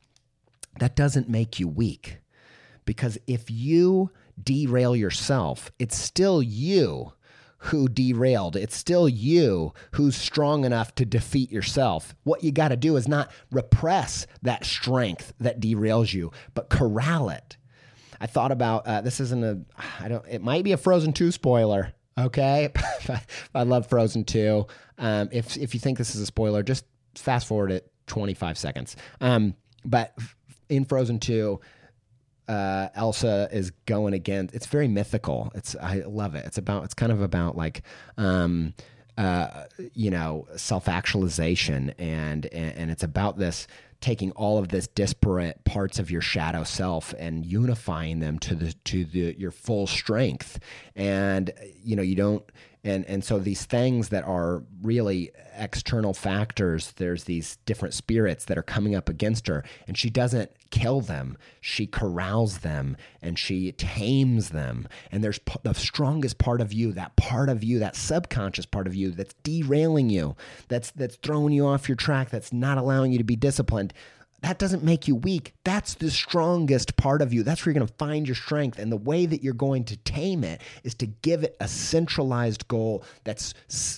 [0.78, 2.18] that doesn't make you weak
[2.84, 4.10] because if you
[4.44, 7.12] derail yourself, it's still you
[7.58, 8.56] who derailed.
[8.56, 12.14] It's still you who's strong enough to defeat yourself.
[12.22, 17.30] What you got to do is not repress that strength that derails you, but corral
[17.30, 17.56] it.
[18.20, 19.60] I thought about uh, this isn't a
[20.00, 21.92] I don't it might be a Frozen 2 spoiler.
[22.16, 22.70] Okay,
[23.54, 24.66] I love Frozen 2.
[24.98, 28.96] Um, if if you think this is a spoiler, just fast forward it 25 seconds.
[29.20, 30.16] Um, but
[30.68, 31.60] in Frozen 2,
[32.48, 34.54] uh, Elsa is going against.
[34.54, 35.52] It's very mythical.
[35.54, 36.44] It's I love it.
[36.46, 36.84] It's about.
[36.84, 37.82] It's kind of about like.
[38.16, 38.74] Um,
[39.16, 43.66] uh, you know, self actualization, and, and it's about this
[44.00, 48.72] taking all of this disparate parts of your shadow self and unifying them to the
[48.84, 50.58] to the your full strength.
[50.94, 52.44] And you know, you don't
[52.84, 58.56] and and so these things that are really external factors there's these different spirits that
[58.56, 61.36] are coming up against her and she doesn't kill them.
[61.60, 64.88] She corrals them and she tames them.
[65.10, 68.94] And there's the strongest part of you that part of you that subconscious part of
[68.94, 70.36] you that's derailing you
[70.68, 73.92] that's that's throwing you off your track that's not allowing you to be disciplined
[74.42, 75.54] that doesn't make you weak.
[75.64, 77.42] That's the strongest part of you.
[77.42, 78.78] That's where you're going to find your strength.
[78.78, 82.68] And the way that you're going to tame it is to give it a centralized
[82.68, 83.52] goal that's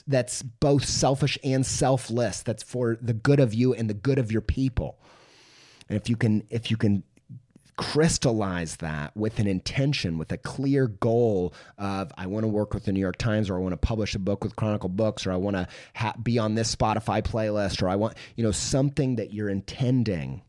[0.07, 2.43] that's both selfish and selfless.
[2.43, 4.99] That's for the good of you and the good of your people.
[5.91, 7.03] And if you can if you can
[7.81, 12.85] crystallize that with an intention, with a clear goal of I want to work with
[12.85, 15.33] the New York Times, or I want to publish a book with Chronicle Books, or
[15.33, 19.17] I want to ha- be on this Spotify playlist, or I want you know something
[19.17, 20.43] that you're intending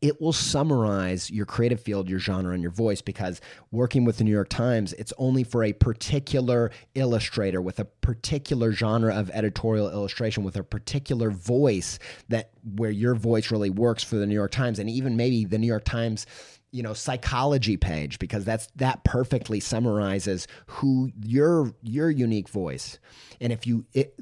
[0.00, 4.24] it will summarize your creative field, your genre, and your voice because working with the
[4.24, 9.90] New York Times, it's only for a particular illustrator with a particular genre of editorial
[9.90, 14.50] illustration with a particular voice that where your voice really works for the New York
[14.50, 16.26] Times and even maybe the New York Times
[16.72, 22.98] you know psychology page because that's that perfectly summarizes who your your unique voice.
[23.40, 24.14] And if you it,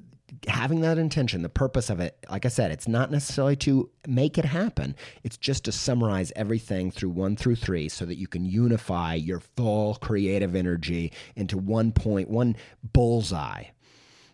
[0.47, 4.39] having that intention, the purpose of it, like I said, it's not necessarily to make
[4.39, 4.95] it happen.
[5.23, 9.41] It's just to summarize everything through one through three so that you can unify your
[9.41, 12.57] full creative energy into one point, one
[12.93, 13.65] bullseye.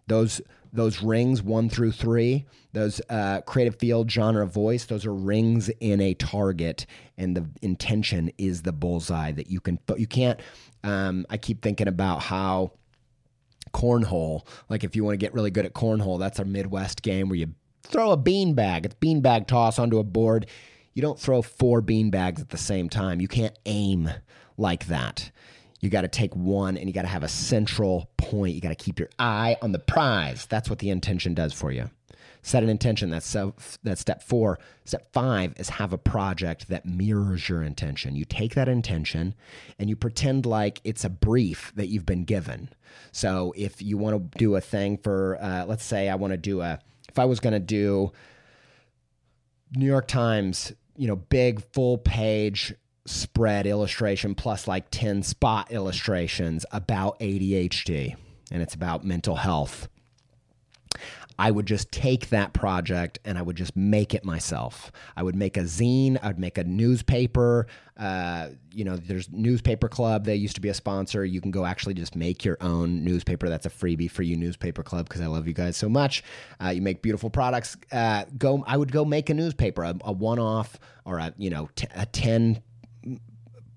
[0.06, 0.40] Those
[0.72, 6.00] those rings one through three, those uh, creative field, genre, voice, those are rings in
[6.00, 6.85] a target,
[7.16, 9.78] and the intention is the bullseye that you can.
[9.87, 10.38] But you can't.
[10.85, 12.72] Um, I keep thinking about how
[13.76, 14.46] cornhole.
[14.70, 17.36] Like if you want to get really good at cornhole, that's a Midwest game where
[17.36, 18.86] you throw a beanbag.
[18.86, 20.46] It's beanbag toss onto a board.
[20.94, 23.20] You don't throw four beanbags at the same time.
[23.20, 24.10] You can't aim
[24.56, 25.30] like that.
[25.80, 28.54] You got to take one and you got to have a central point.
[28.54, 30.46] You got to keep your eye on the prize.
[30.46, 31.90] That's what the intention does for you.
[32.42, 33.11] Set an intention.
[33.11, 33.35] That's
[33.83, 34.59] that's step four.
[34.85, 38.16] Step five is have a project that mirrors your intention.
[38.16, 39.35] You take that intention
[39.79, 42.70] and you pretend like it's a brief that you've been given.
[43.12, 46.37] So if you want to do a thing for, uh, let's say I want to
[46.37, 48.12] do a, if I was going to do
[49.75, 52.75] New York Times, you know, big full page
[53.07, 58.16] spread illustration plus like 10 spot illustrations about ADHD
[58.51, 59.88] and it's about mental health
[61.38, 64.90] I would just take that project and I would just make it myself.
[65.16, 66.18] I would make a zine.
[66.22, 67.66] I would make a newspaper.
[67.99, 70.25] Uh, you know, there's Newspaper Club.
[70.25, 71.25] They used to be a sponsor.
[71.25, 73.49] You can go actually just make your own newspaper.
[73.49, 76.22] That's a freebie for you, Newspaper Club, because I love you guys so much.
[76.62, 77.77] Uh, you make beautiful products.
[77.92, 78.64] Uh, go.
[78.66, 82.07] I would go make a newspaper, a, a one-off or a you know t- a
[82.07, 82.62] ten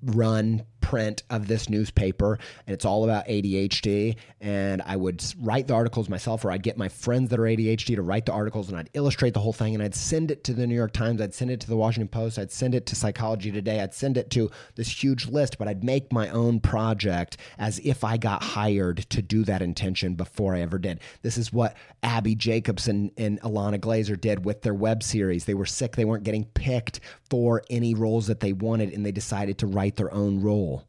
[0.04, 4.16] run print of this newspaper, and it's all about ADHD.
[4.42, 7.96] And I would write the articles myself, or I'd get my friends that are ADHD
[7.96, 10.54] to write the articles, and I'd illustrate the whole thing, and I'd send it to
[10.54, 12.96] the New York Times, I'd send it to the Washington Post, I'd send it to
[12.96, 17.38] Psychology Today, I'd send it to this huge list, but I'd make my own project
[17.58, 21.00] as if I got hired to do that intention before I ever did.
[21.22, 25.46] This is what Abbi Jacobson and Ilana Glazer did with their web series.
[25.46, 27.00] They were sick, they weren't getting picked
[27.30, 30.86] for any roles that they wanted, and they decided to write their own role.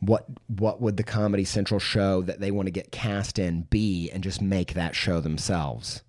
[0.00, 4.10] What what would the comedy central show that they want to get cast in be
[4.10, 6.02] and just make that show themselves?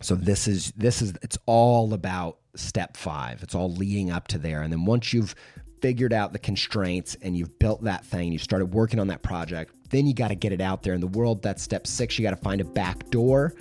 [0.00, 4.38] So this is this is it's all about step 5 it's all leading up to
[4.38, 4.62] there.
[4.62, 5.34] And then once you've
[5.82, 9.74] figured out the constraints and you've built that thing you started working on that project
[9.90, 11.42] then you got to get it out there in the world.
[11.42, 13.54] That's step 6 you got to find a back door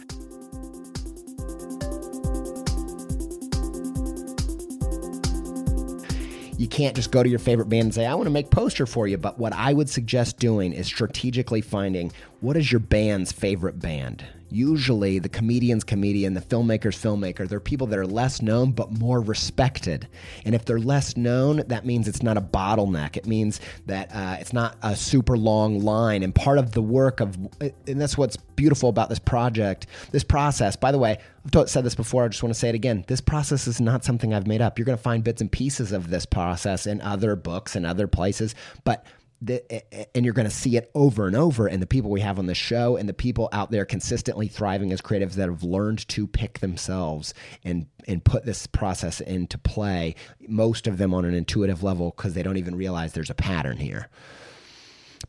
[6.57, 8.85] you can't just go to your favorite band and say, I want to make poster
[8.85, 9.17] for you.
[9.17, 14.23] But what I would suggest doing is strategically finding what is your band's favorite band?
[14.55, 19.19] Usually, the comedian's comedian, the filmmaker's filmmaker, they're people that are less known but more
[19.19, 20.07] respected.
[20.45, 23.17] And if they're less known, that means it's not a bottleneck.
[23.17, 26.23] It means that uh, it's not a super long line.
[26.23, 30.77] And part of the work of, and that's what's beautiful about this project, this process.
[30.77, 31.17] By the way,
[31.53, 33.03] I've said this before, I just want to say it again.
[33.07, 34.79] This process is not something I've made up.
[34.79, 38.07] You're going to find bits and pieces of this process in other books and other
[38.07, 38.55] places.
[38.85, 39.05] But
[39.49, 42.45] and you're going to see it over and over and the people we have on
[42.45, 46.27] the show and the people out there consistently thriving as creatives that have learned to
[46.27, 47.33] pick themselves
[47.63, 50.15] and and put this process into play
[50.47, 53.77] most of them on an intuitive level because they don't even realize there's a pattern
[53.77, 54.09] here.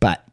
[0.00, 0.24] But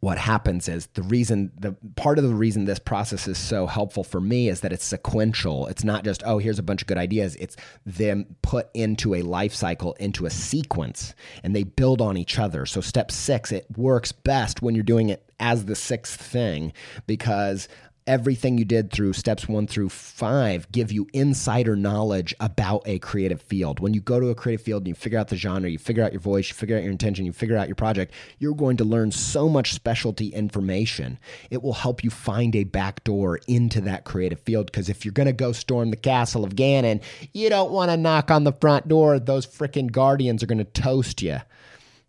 [0.00, 4.04] what happens is the reason the part of the reason this process is so helpful
[4.04, 5.66] for me is that it's sequential.
[5.66, 7.34] It's not just oh here's a bunch of good ideas.
[7.36, 12.38] It's them put into a life cycle into a sequence and they build on each
[12.38, 12.64] other.
[12.64, 16.72] So step 6 it works best when you're doing it as the sixth thing
[17.06, 17.68] because
[18.08, 23.42] everything you did through steps one through five give you insider knowledge about a creative
[23.42, 23.78] field.
[23.78, 26.02] When you go to a creative field and you figure out the genre, you figure
[26.02, 28.78] out your voice, you figure out your intention, you figure out your project, you're going
[28.78, 31.18] to learn so much specialty information.
[31.50, 35.12] It will help you find a back door into that creative field because if you're
[35.12, 37.02] going to go storm the castle of Ganon,
[37.34, 39.18] you don't want to knock on the front door.
[39.18, 41.38] Those freaking guardians are going to toast you.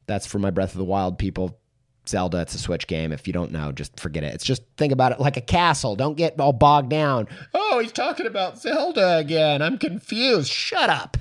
[0.07, 1.58] That's for my Breath of the Wild people
[2.09, 3.11] Zelda, it's a Switch game.
[3.11, 4.33] If you don't know, just forget it.
[4.33, 5.95] It's just think about it like a castle.
[5.95, 7.27] Don't get all bogged down.
[7.53, 9.61] Oh, he's talking about Zelda again.
[9.61, 10.51] I'm confused.
[10.51, 11.17] Shut up.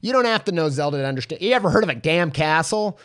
[0.00, 1.42] You don't have to know Zelda to understand.
[1.42, 2.98] You ever heard of a damn castle?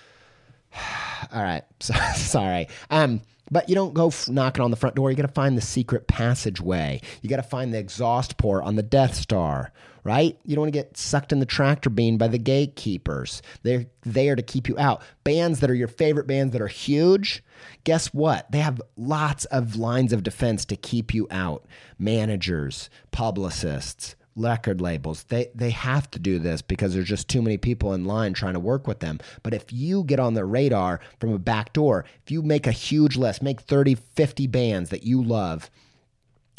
[1.33, 1.63] all right.
[1.79, 2.67] So, sorry.
[2.89, 3.21] Um,
[3.51, 5.11] but you don't go f- knocking on the front door.
[5.11, 7.01] You got to find the secret passageway.
[7.21, 9.71] You got to find the exhaust port on the Death Star,
[10.03, 10.37] right?
[10.45, 13.41] You don't want to get sucked in the tractor beam by the gatekeepers.
[13.63, 15.01] They're there to keep you out.
[15.23, 17.43] Bands that are your favorite bands that are huge,
[17.83, 18.51] guess what?
[18.51, 21.65] They have lots of lines of defense to keep you out.
[21.99, 25.23] Managers, publicists, record labels.
[25.23, 28.53] They they have to do this because there's just too many people in line trying
[28.53, 29.19] to work with them.
[29.43, 32.71] But if you get on the radar from a back door if you make a
[32.71, 35.69] huge list make 30 50 bands that you love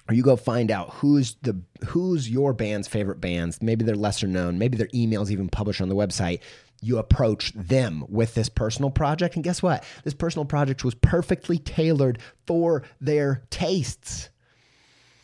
[0.09, 4.27] or you go find out who's the who's your band's favorite bands maybe they're lesser
[4.27, 6.41] known maybe their emails even published on the website
[6.83, 9.37] you approach them with this personal project.
[9.37, 9.85] And guess what?
[10.03, 14.31] This personal project was perfectly tailored for their tastes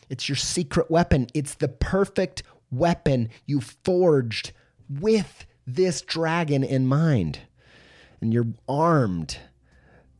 [0.09, 1.27] it's your secret weapon.
[1.33, 4.51] It's the perfect weapon you forged
[4.89, 7.39] with this dragon in mind.
[8.21, 9.37] And you're armed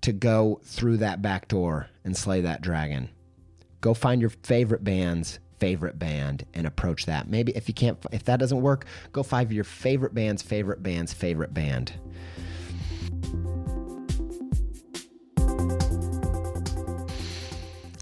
[0.01, 3.09] to go through that back door and slay that dragon.
[3.81, 7.29] Go find your favorite band's favorite band and approach that.
[7.29, 11.13] Maybe if you can't, if that doesn't work, go find your favorite band's favorite band's
[11.13, 11.93] favorite band.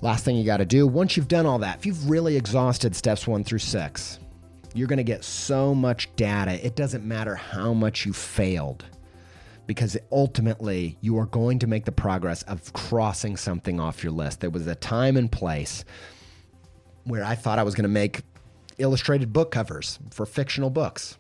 [0.02, 2.96] Last thing you got to do, once you've done all that, if you've really exhausted
[2.96, 4.20] steps one through six,
[4.76, 6.64] you're going to get so much data.
[6.64, 8.86] It doesn't matter how much you failed
[9.66, 14.40] because ultimately you are going to make the progress of crossing something off your list.
[14.40, 15.84] There was a time and place
[17.04, 18.22] where I thought I was going to make
[18.78, 21.18] illustrated book covers for fictional books.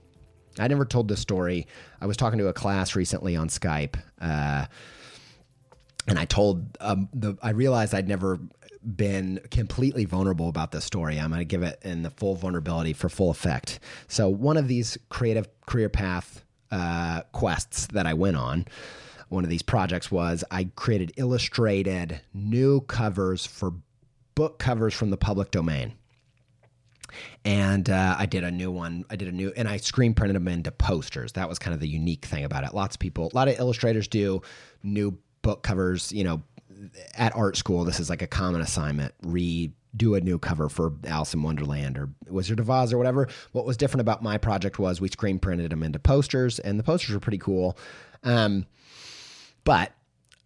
[0.60, 1.68] I never told this story.
[2.00, 3.96] I was talking to a class recently on Skype.
[4.22, 4.66] Uh,
[6.08, 8.40] and I told um, the I realized I'd never
[8.96, 11.20] been completely vulnerable about this story.
[11.20, 13.80] I'm going to give it in the full vulnerability for full effect.
[14.08, 18.66] So, one of these creative career path uh, quests that I went on,
[19.30, 23.74] one of these projects was I created illustrated new covers for
[24.36, 25.94] book covers from the public domain.
[27.46, 29.06] and uh, I did a new one.
[29.10, 31.34] I did a new, and I screen printed them into posters.
[31.34, 32.74] That was kind of the unique thing about it.
[32.74, 34.42] Lots of people, a lot of illustrators do
[34.84, 35.18] new
[35.48, 36.12] book covers.
[36.12, 36.44] You know,
[37.16, 39.14] at art school, this is like a common assignment.
[39.24, 43.30] Read do a new cover for Alice in Wonderland or Wizard of Oz or whatever.
[43.54, 46.84] What was different about my project was we screen printed them into posters, and the
[46.84, 47.78] posters were pretty cool.
[48.24, 48.66] Um,
[49.64, 49.94] but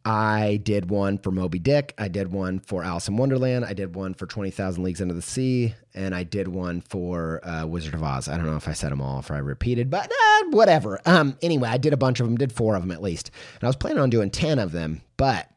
[0.03, 1.93] I did one for Moby Dick.
[1.97, 3.65] I did one for Alice in Wonderland.
[3.65, 5.75] I did one for 20,000 Leagues Under the Sea.
[5.93, 8.27] And I did one for uh, Wizard of Oz.
[8.27, 10.99] I don't know if I said them all, if I repeated, but uh, whatever.
[11.05, 13.29] Um, anyway, I did a bunch of them, did four of them at least.
[13.55, 15.01] And I was planning on doing 10 of them.
[15.17, 15.49] But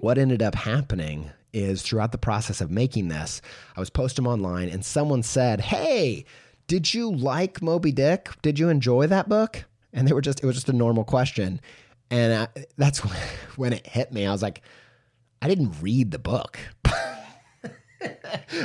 [0.00, 3.40] what ended up happening is throughout the process of making this,
[3.74, 6.26] I was posting them online and someone said, Hey,
[6.66, 8.30] did you like Moby Dick?
[8.42, 9.64] Did you enjoy that book?
[9.92, 11.60] And they were just, it was just a normal question.
[12.10, 12.98] And I, that's
[13.56, 14.26] when it hit me.
[14.26, 14.62] I was like,
[15.42, 16.58] I didn't read the book.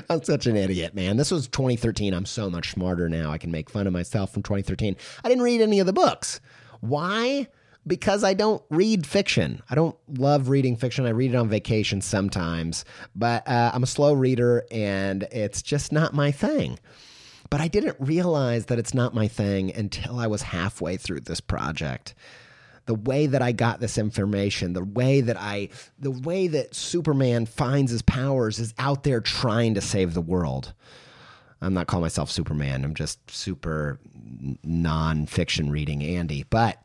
[0.10, 1.18] I'm such an idiot, man.
[1.18, 2.14] This was 2013.
[2.14, 3.32] I'm so much smarter now.
[3.32, 4.96] I can make fun of myself from 2013.
[5.24, 6.40] I didn't read any of the books.
[6.82, 7.48] Why?
[7.88, 9.62] because I don't read fiction.
[9.70, 11.06] I don't love reading fiction.
[11.06, 12.86] I read it on vacation sometimes,
[13.16, 16.80] but uh, I'm a slow reader and it's just not my thing.
[17.50, 21.40] But I didn't realize that it's not my thing until I was halfway through this
[21.40, 22.16] project.
[22.86, 27.46] The way that I got this information, the way that I, the way that Superman
[27.46, 30.74] finds his powers is out there trying to save the world.
[31.62, 32.84] I'm not calling myself Superman.
[32.84, 34.00] I'm just super
[34.64, 36.84] non-fiction reading Andy, but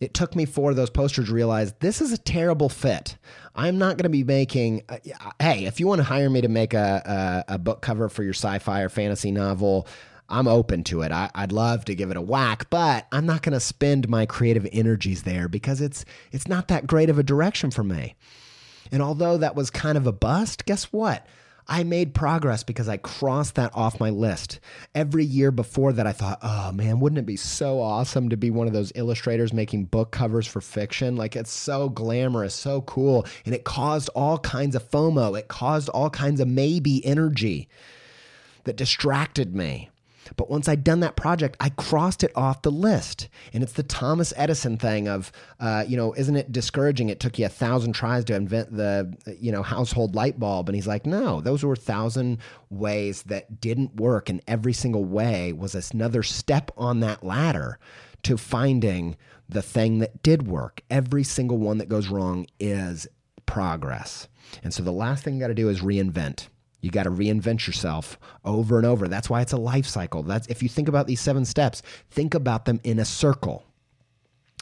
[0.00, 3.16] it took me four of those posters to realize this is a terrible fit.
[3.54, 4.82] I'm not going to be making.
[4.88, 4.98] Uh,
[5.40, 8.22] hey, if you want to hire me to make a, a, a book cover for
[8.22, 9.88] your sci-fi or fantasy novel,
[10.28, 11.12] I'm open to it.
[11.12, 14.26] I, would love to give it a whack, but I'm not going to spend my
[14.26, 18.14] creative energies there because it's it's not that great of a direction for me.
[18.92, 21.26] And although that was kind of a bust, guess what?
[21.70, 24.58] I made progress because I crossed that off my list.
[24.94, 28.50] Every year before that, I thought, oh man, wouldn't it be so awesome to be
[28.50, 31.16] one of those illustrators making book covers for fiction?
[31.16, 33.26] Like it's so glamorous, so cool.
[33.44, 37.68] And it caused all kinds of FOMO, it caused all kinds of maybe energy
[38.64, 39.90] that distracted me.
[40.36, 43.28] But once I'd done that project, I crossed it off the list.
[43.52, 47.08] And it's the Thomas Edison thing of, uh, you know, isn't it discouraging?
[47.08, 50.68] It took you a thousand tries to invent the, you know, household light bulb.
[50.68, 52.38] And he's like, no, those were a thousand
[52.70, 54.28] ways that didn't work.
[54.28, 57.78] And every single way was another step on that ladder
[58.24, 59.16] to finding
[59.48, 60.82] the thing that did work.
[60.90, 63.06] Every single one that goes wrong is
[63.46, 64.28] progress.
[64.62, 66.48] And so the last thing you got to do is reinvent.
[66.80, 69.08] You got to reinvent yourself over and over.
[69.08, 70.22] That's why it's a life cycle.
[70.22, 73.64] That's if you think about these seven steps, think about them in a circle.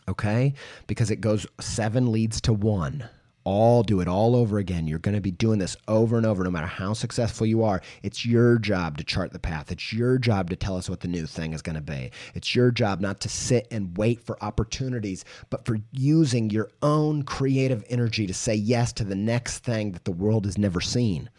[0.09, 0.55] Okay?
[0.87, 3.09] Because it goes seven leads to one.
[3.45, 4.89] All do it all over again.
[4.89, 7.81] You're going to be doing this over and over no matter how successful you are.
[8.03, 9.71] It's your job to chart the path.
[9.71, 12.11] It's your job to tell us what the new thing is going to be.
[12.35, 17.23] It's your job not to sit and wait for opportunities, but for using your own
[17.23, 21.31] creative energy to say yes to the next thing that the world has never seen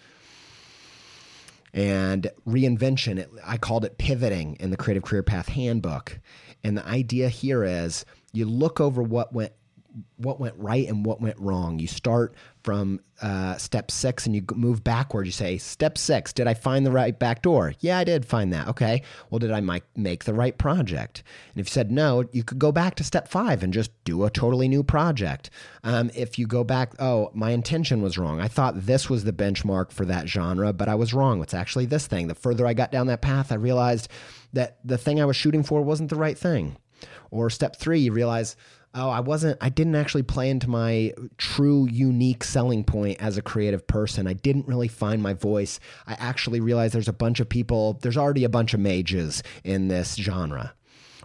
[1.78, 3.19] and reinvention.
[3.19, 6.19] It, I called it pivoting in the Creative Career Path Handbook.
[6.63, 8.03] And the idea here is
[8.34, 9.53] you look over what went
[10.17, 11.79] what went right and what went wrong.
[11.79, 15.25] You start from uh, step six and you move backward.
[15.25, 17.73] You say, Step six, did I find the right back door?
[17.79, 18.67] Yeah, I did find that.
[18.67, 19.03] Okay.
[19.29, 19.61] Well, did I
[19.95, 21.23] make the right project?
[21.53, 24.23] And if you said no, you could go back to step five and just do
[24.23, 25.49] a totally new project.
[25.83, 28.41] Um, if you go back, oh, my intention was wrong.
[28.41, 31.41] I thought this was the benchmark for that genre, but I was wrong.
[31.41, 32.27] It's actually this thing.
[32.27, 34.09] The further I got down that path, I realized
[34.53, 36.77] that the thing I was shooting for wasn't the right thing.
[37.29, 38.55] Or step three, you realize,
[38.97, 43.43] oh, I wasn't, I didn't actually play into my true unique selling point as a
[43.43, 44.27] creative person.
[44.27, 45.79] I didn't really find my voice.
[46.07, 49.87] I actually realized there's a bunch of people, there's already a bunch of mages in
[49.87, 50.73] this genre.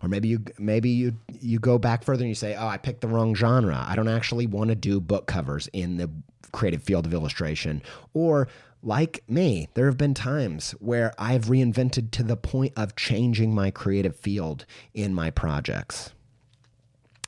[0.02, 3.02] Or maybe you maybe you you go back further and you say, "Oh, I picked
[3.02, 3.84] the wrong genre.
[3.86, 6.10] I don't actually want to do book covers in the
[6.50, 8.48] creative field of illustration." Or
[8.82, 13.70] like me, there have been times where I've reinvented to the point of changing my
[13.70, 16.10] creative field in my projects.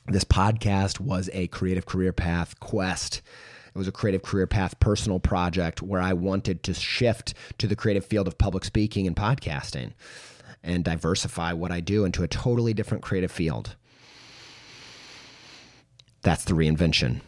[0.07, 3.23] This podcast was a creative career path quest.
[3.73, 7.75] It was a creative career path personal project where I wanted to shift to the
[7.75, 9.93] creative field of public speaking and podcasting
[10.63, 13.75] and diversify what I do into a totally different creative field.
[16.21, 17.21] That's the reinvention.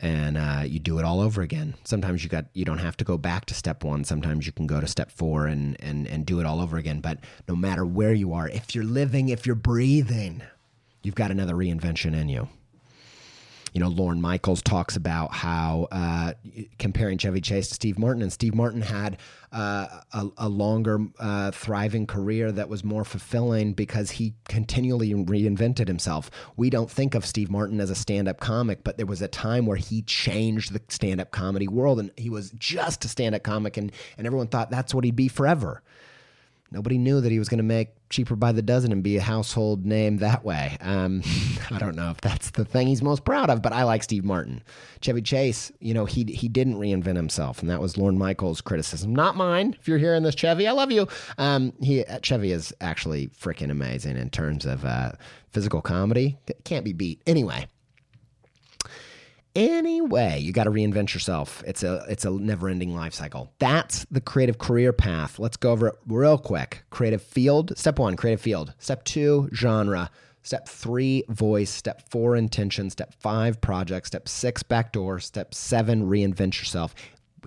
[0.00, 1.74] And uh, you do it all over again.
[1.84, 4.04] Sometimes you got you don't have to go back to step one.
[4.04, 7.00] Sometimes you can go to step four and and and do it all over again.
[7.00, 10.42] But no matter where you are, if you're living, if you're breathing,
[11.02, 12.48] you've got another reinvention in you.
[13.72, 16.32] you know, Lorne Michaels talks about how uh,
[16.78, 19.18] comparing Chevy Chase to Steve Martin, and Steve Martin had
[19.52, 25.86] uh, a, a, longer, uh, thriving career that was more fulfilling because he continually reinvented
[25.86, 26.30] himself.
[26.56, 29.28] We don't think of Steve Martin as a stand up comic, but there was a
[29.28, 33.34] time where he changed the stand up comedy world and he was just a stand
[33.34, 35.82] up comic, and, and everyone thought that's what he'd be forever.
[36.70, 39.22] Nobody knew that he was going to make cheaper by the dozen and be a
[39.22, 40.76] household name that way.
[40.80, 41.22] Um,
[41.70, 44.24] I don't know if that's the thing he's most proud of, but I like Steve
[44.24, 44.62] Martin.
[45.00, 49.14] Chevy Chase, you know, he he didn't reinvent himself, and that was Lorne Michaels' criticism,
[49.14, 49.76] not mine.
[49.78, 51.06] If you're hearing this, Chevy, I love you.
[51.38, 55.12] Um, he Chevy is actually freaking amazing in terms of uh,
[55.50, 56.38] physical comedy.
[56.64, 57.22] Can't be beat.
[57.26, 57.66] Anyway.
[59.58, 61.64] Anyway, you got to reinvent yourself.
[61.66, 63.52] It's a it's a never-ending life cycle.
[63.58, 65.40] That's the creative career path.
[65.40, 66.84] Let's go over it real quick.
[66.90, 67.76] Creative field.
[67.76, 68.72] Step 1, creative field.
[68.78, 70.12] Step 2, genre.
[70.42, 71.70] Step 3, voice.
[71.70, 72.88] Step 4, intention.
[72.88, 74.06] Step 5, project.
[74.06, 75.18] Step 6, backdoor.
[75.18, 76.94] Step 7, reinvent yourself.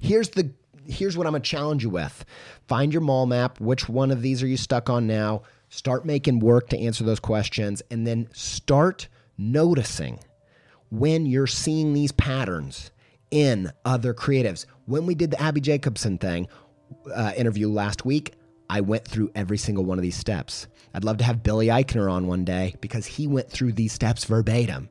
[0.01, 0.51] Here's the
[0.85, 2.25] here's what I'm going to challenge you with.
[2.67, 3.61] Find your mall map.
[3.61, 5.43] Which one of these are you stuck on now?
[5.69, 9.07] Start making work to answer those questions and then start
[9.37, 10.19] noticing
[10.91, 12.91] when you're seeing these patterns
[13.31, 14.65] in other creatives.
[14.85, 16.47] When we did the Abbi Jacobson thing
[17.13, 18.33] uh, interview last week,
[18.69, 20.67] I went through every single one of these steps.
[20.93, 24.25] I'd love to have Billy Eichner on one day because he went through these steps
[24.25, 24.89] verbatim.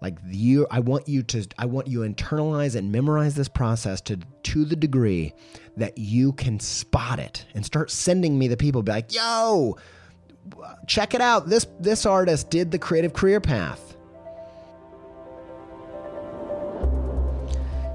[0.00, 4.18] Like you, I want you to, I want you internalize and memorize this process to
[4.44, 5.34] to the degree
[5.76, 8.82] that you can spot it and start sending me the people.
[8.82, 9.76] Be like, yo,
[10.86, 11.48] check it out.
[11.48, 13.88] This this artist did the creative career path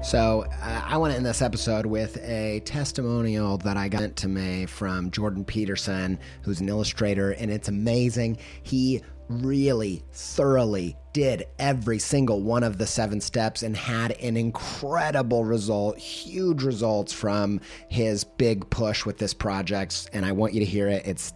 [0.04, 4.28] So uh, I want to end this episode with a testimonial that I got to
[4.28, 8.36] me from Jordan Peterson, who's an illustrator, and it's amazing.
[8.62, 9.00] He
[9.30, 15.96] really thoroughly did every single one of the seven steps and had an incredible result,
[15.98, 20.10] huge results from his big push with this project.
[20.12, 21.06] And I want you to hear it.
[21.06, 21.32] It's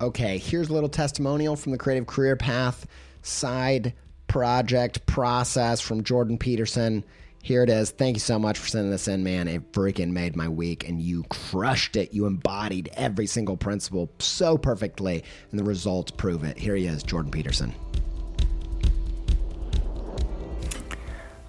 [0.00, 2.86] Okay, here's a little testimonial from the Creative Career Path
[3.22, 3.94] side
[4.26, 7.04] project process from Jordan Peterson.
[7.42, 7.90] Here it is.
[7.90, 9.48] Thank you so much for sending this in, man.
[9.48, 12.12] It freaking made my week, and you crushed it.
[12.12, 16.58] You embodied every single principle so perfectly, and the results prove it.
[16.58, 17.72] Here he is, Jordan Peterson.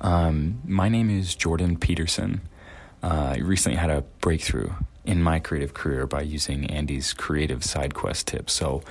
[0.06, 2.42] Um, my name is Jordan Peterson.
[3.02, 4.72] Uh, I recently had a breakthrough
[5.04, 8.54] in my creative career by using Andy's creative side quest tips.
[8.54, 8.84] So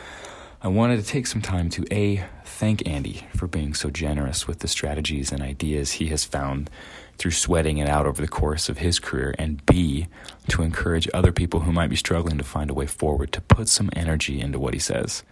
[0.60, 4.58] I wanted to take some time to A, thank Andy for being so generous with
[4.58, 6.68] the strategies and ideas he has found
[7.16, 10.08] through sweating it out over the course of his career, and B,
[10.48, 13.68] to encourage other people who might be struggling to find a way forward to put
[13.68, 15.22] some energy into what he says.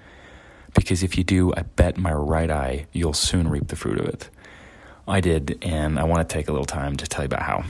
[0.74, 4.06] Because if you do, I bet my right eye you'll soon reap the fruit of
[4.06, 4.30] it.
[5.06, 7.64] I did, and I want to take a little time to tell you about how.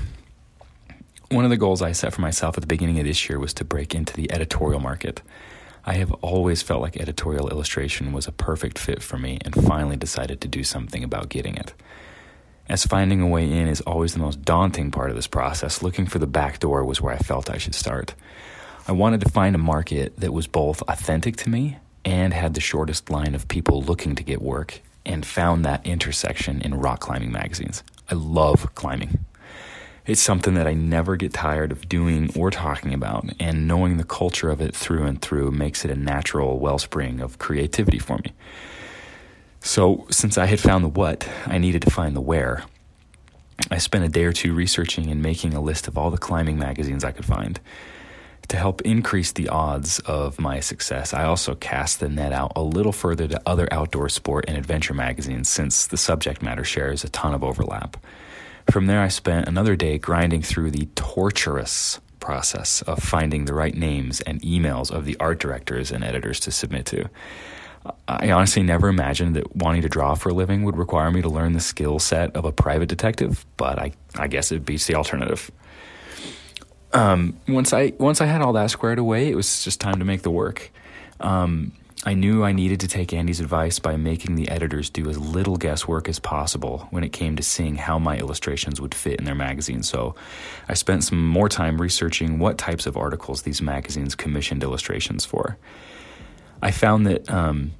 [1.30, 3.54] One of the goals I set for myself at the beginning of this year was
[3.54, 5.22] to break into the editorial market.
[5.84, 9.96] I have always felt like editorial illustration was a perfect fit for me and finally
[9.96, 11.72] decided to do something about getting it.
[12.68, 16.06] as finding a way in is always the most daunting part of this process, looking
[16.06, 18.14] for the back door was where I felt I should start.
[18.86, 22.60] I wanted to find a market that was both authentic to me and had the
[22.60, 27.32] shortest line of people looking to get work, and found that intersection in rock climbing
[27.32, 27.82] magazines.
[28.10, 29.24] I love climbing.
[30.04, 34.04] It's something that I never get tired of doing or talking about, and knowing the
[34.04, 38.32] culture of it through and through makes it a natural wellspring of creativity for me.
[39.60, 42.64] So, since I had found the what, I needed to find the where.
[43.70, 46.58] I spent a day or two researching and making a list of all the climbing
[46.58, 47.60] magazines I could find.
[48.48, 52.62] To help increase the odds of my success, I also cast the net out a
[52.62, 57.08] little further to other outdoor sport and adventure magazines since the subject matter shares a
[57.08, 57.96] ton of overlap.
[58.70, 63.74] From there, I spent another day grinding through the torturous process of finding the right
[63.74, 67.08] names and emails of the art directors and editors to submit to.
[68.06, 71.28] I honestly never imagined that wanting to draw for a living would require me to
[71.28, 74.94] learn the skill set of a private detective, but I, I guess it beats the
[74.94, 75.50] alternative.
[76.94, 80.04] Um, once I once I had all that squared away, it was just time to
[80.04, 80.70] make the work.
[81.20, 81.72] Um,
[82.04, 85.56] I knew I needed to take Andy's advice by making the editors do as little
[85.56, 89.36] guesswork as possible when it came to seeing how my illustrations would fit in their
[89.36, 89.84] magazine.
[89.84, 90.16] So
[90.68, 95.56] I spent some more time researching what types of articles these magazines commissioned illustrations for.
[96.60, 97.72] I found that um,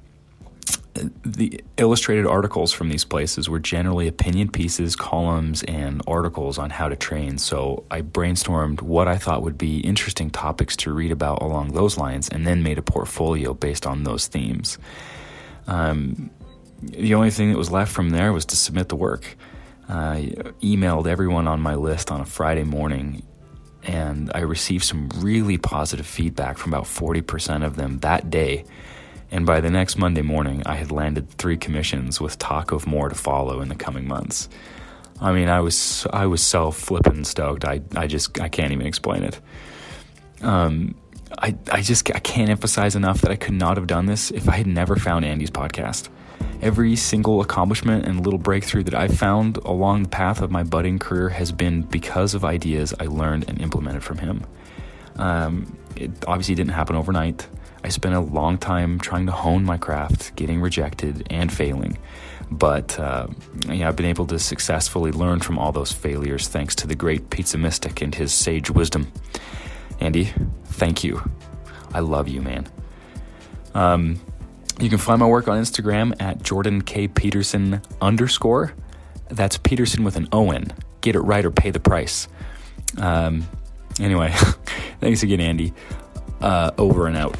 [0.93, 6.87] the illustrated articles from these places were generally opinion pieces, columns, and articles on how
[6.87, 7.37] to train.
[7.37, 11.97] So I brainstormed what I thought would be interesting topics to read about along those
[11.97, 14.77] lines and then made a portfolio based on those themes.
[15.67, 16.29] Um,
[16.81, 19.37] the only thing that was left from there was to submit the work.
[19.89, 23.23] I emailed everyone on my list on a Friday morning
[23.83, 28.63] and I received some really positive feedback from about 40% of them that day.
[29.33, 33.09] And by the next Monday morning, I had landed three commissions with talk of more
[33.09, 34.47] to follow in the coming months.
[35.19, 37.65] I mean, I was I was so flippin' stoked.
[37.65, 39.39] I I just I can't even explain it.
[40.43, 40.93] Um,
[41.39, 44.47] I I just I can't emphasize enough that I could not have done this if
[44.47, 46.09] I had never found Andy's podcast.
[46.61, 50.99] Every single accomplishment and little breakthrough that I've found along the path of my budding
[50.99, 54.45] career has been because of ideas I learned and implemented from him.
[55.15, 57.47] Um, it obviously didn't happen overnight.
[57.83, 61.97] I spent a long time trying to hone my craft, getting rejected and failing.
[62.49, 63.27] But uh,
[63.67, 67.29] yeah, I've been able to successfully learn from all those failures thanks to the great
[67.29, 69.11] pizza mystic and his sage wisdom.
[69.99, 70.31] Andy,
[70.65, 71.21] thank you.
[71.93, 72.67] I love you, man.
[73.73, 74.19] Um,
[74.79, 77.07] you can find my work on Instagram at Jordan K.
[77.07, 78.73] Peterson underscore.
[79.29, 80.73] That's Peterson with an O N.
[81.01, 82.27] Get it right or pay the price.
[82.97, 83.47] Um,
[83.99, 84.31] anyway,
[84.99, 85.73] thanks again, Andy.
[86.43, 87.37] Uh, over and out.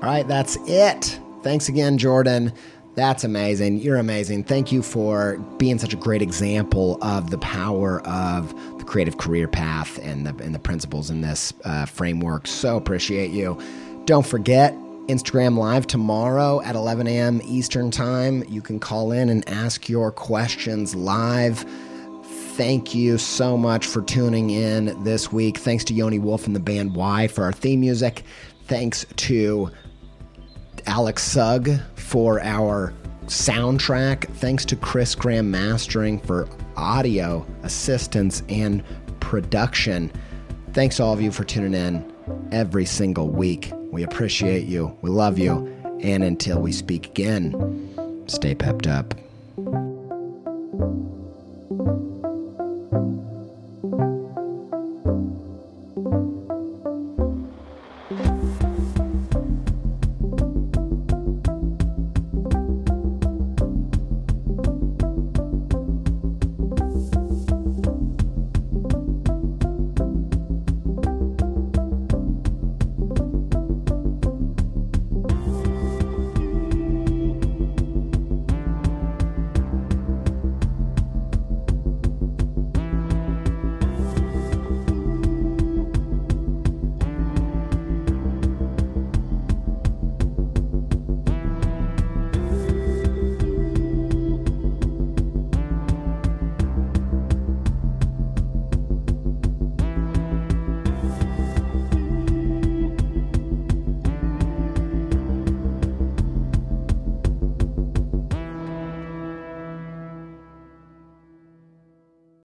[0.00, 1.20] All right, that's it.
[1.42, 2.54] Thanks again, Jordan.
[2.94, 3.80] That's amazing.
[3.80, 4.44] You're amazing.
[4.44, 9.46] Thank you for being such a great example of the power of the creative career
[9.46, 12.46] path and the, and the principles in this uh, framework.
[12.46, 13.60] So appreciate you.
[14.06, 14.74] Don't forget,
[15.08, 17.40] Instagram Live tomorrow at 11 a.m.
[17.44, 18.44] Eastern Time.
[18.46, 21.64] You can call in and ask your questions live.
[22.24, 25.56] Thank you so much for tuning in this week.
[25.56, 28.22] Thanks to Yoni Wolf and the band Y for our theme music.
[28.66, 29.70] Thanks to
[30.86, 32.92] Alex Sugg for our
[33.26, 34.28] soundtrack.
[34.34, 36.46] Thanks to Chris Graham Mastering for
[36.76, 38.84] audio assistance and
[39.20, 40.12] production.
[40.74, 42.17] Thanks all of you for tuning in
[42.52, 43.72] every single week.
[43.90, 44.96] We appreciate you.
[45.02, 45.66] We love you.
[46.00, 49.14] And until we speak again, stay pepped up.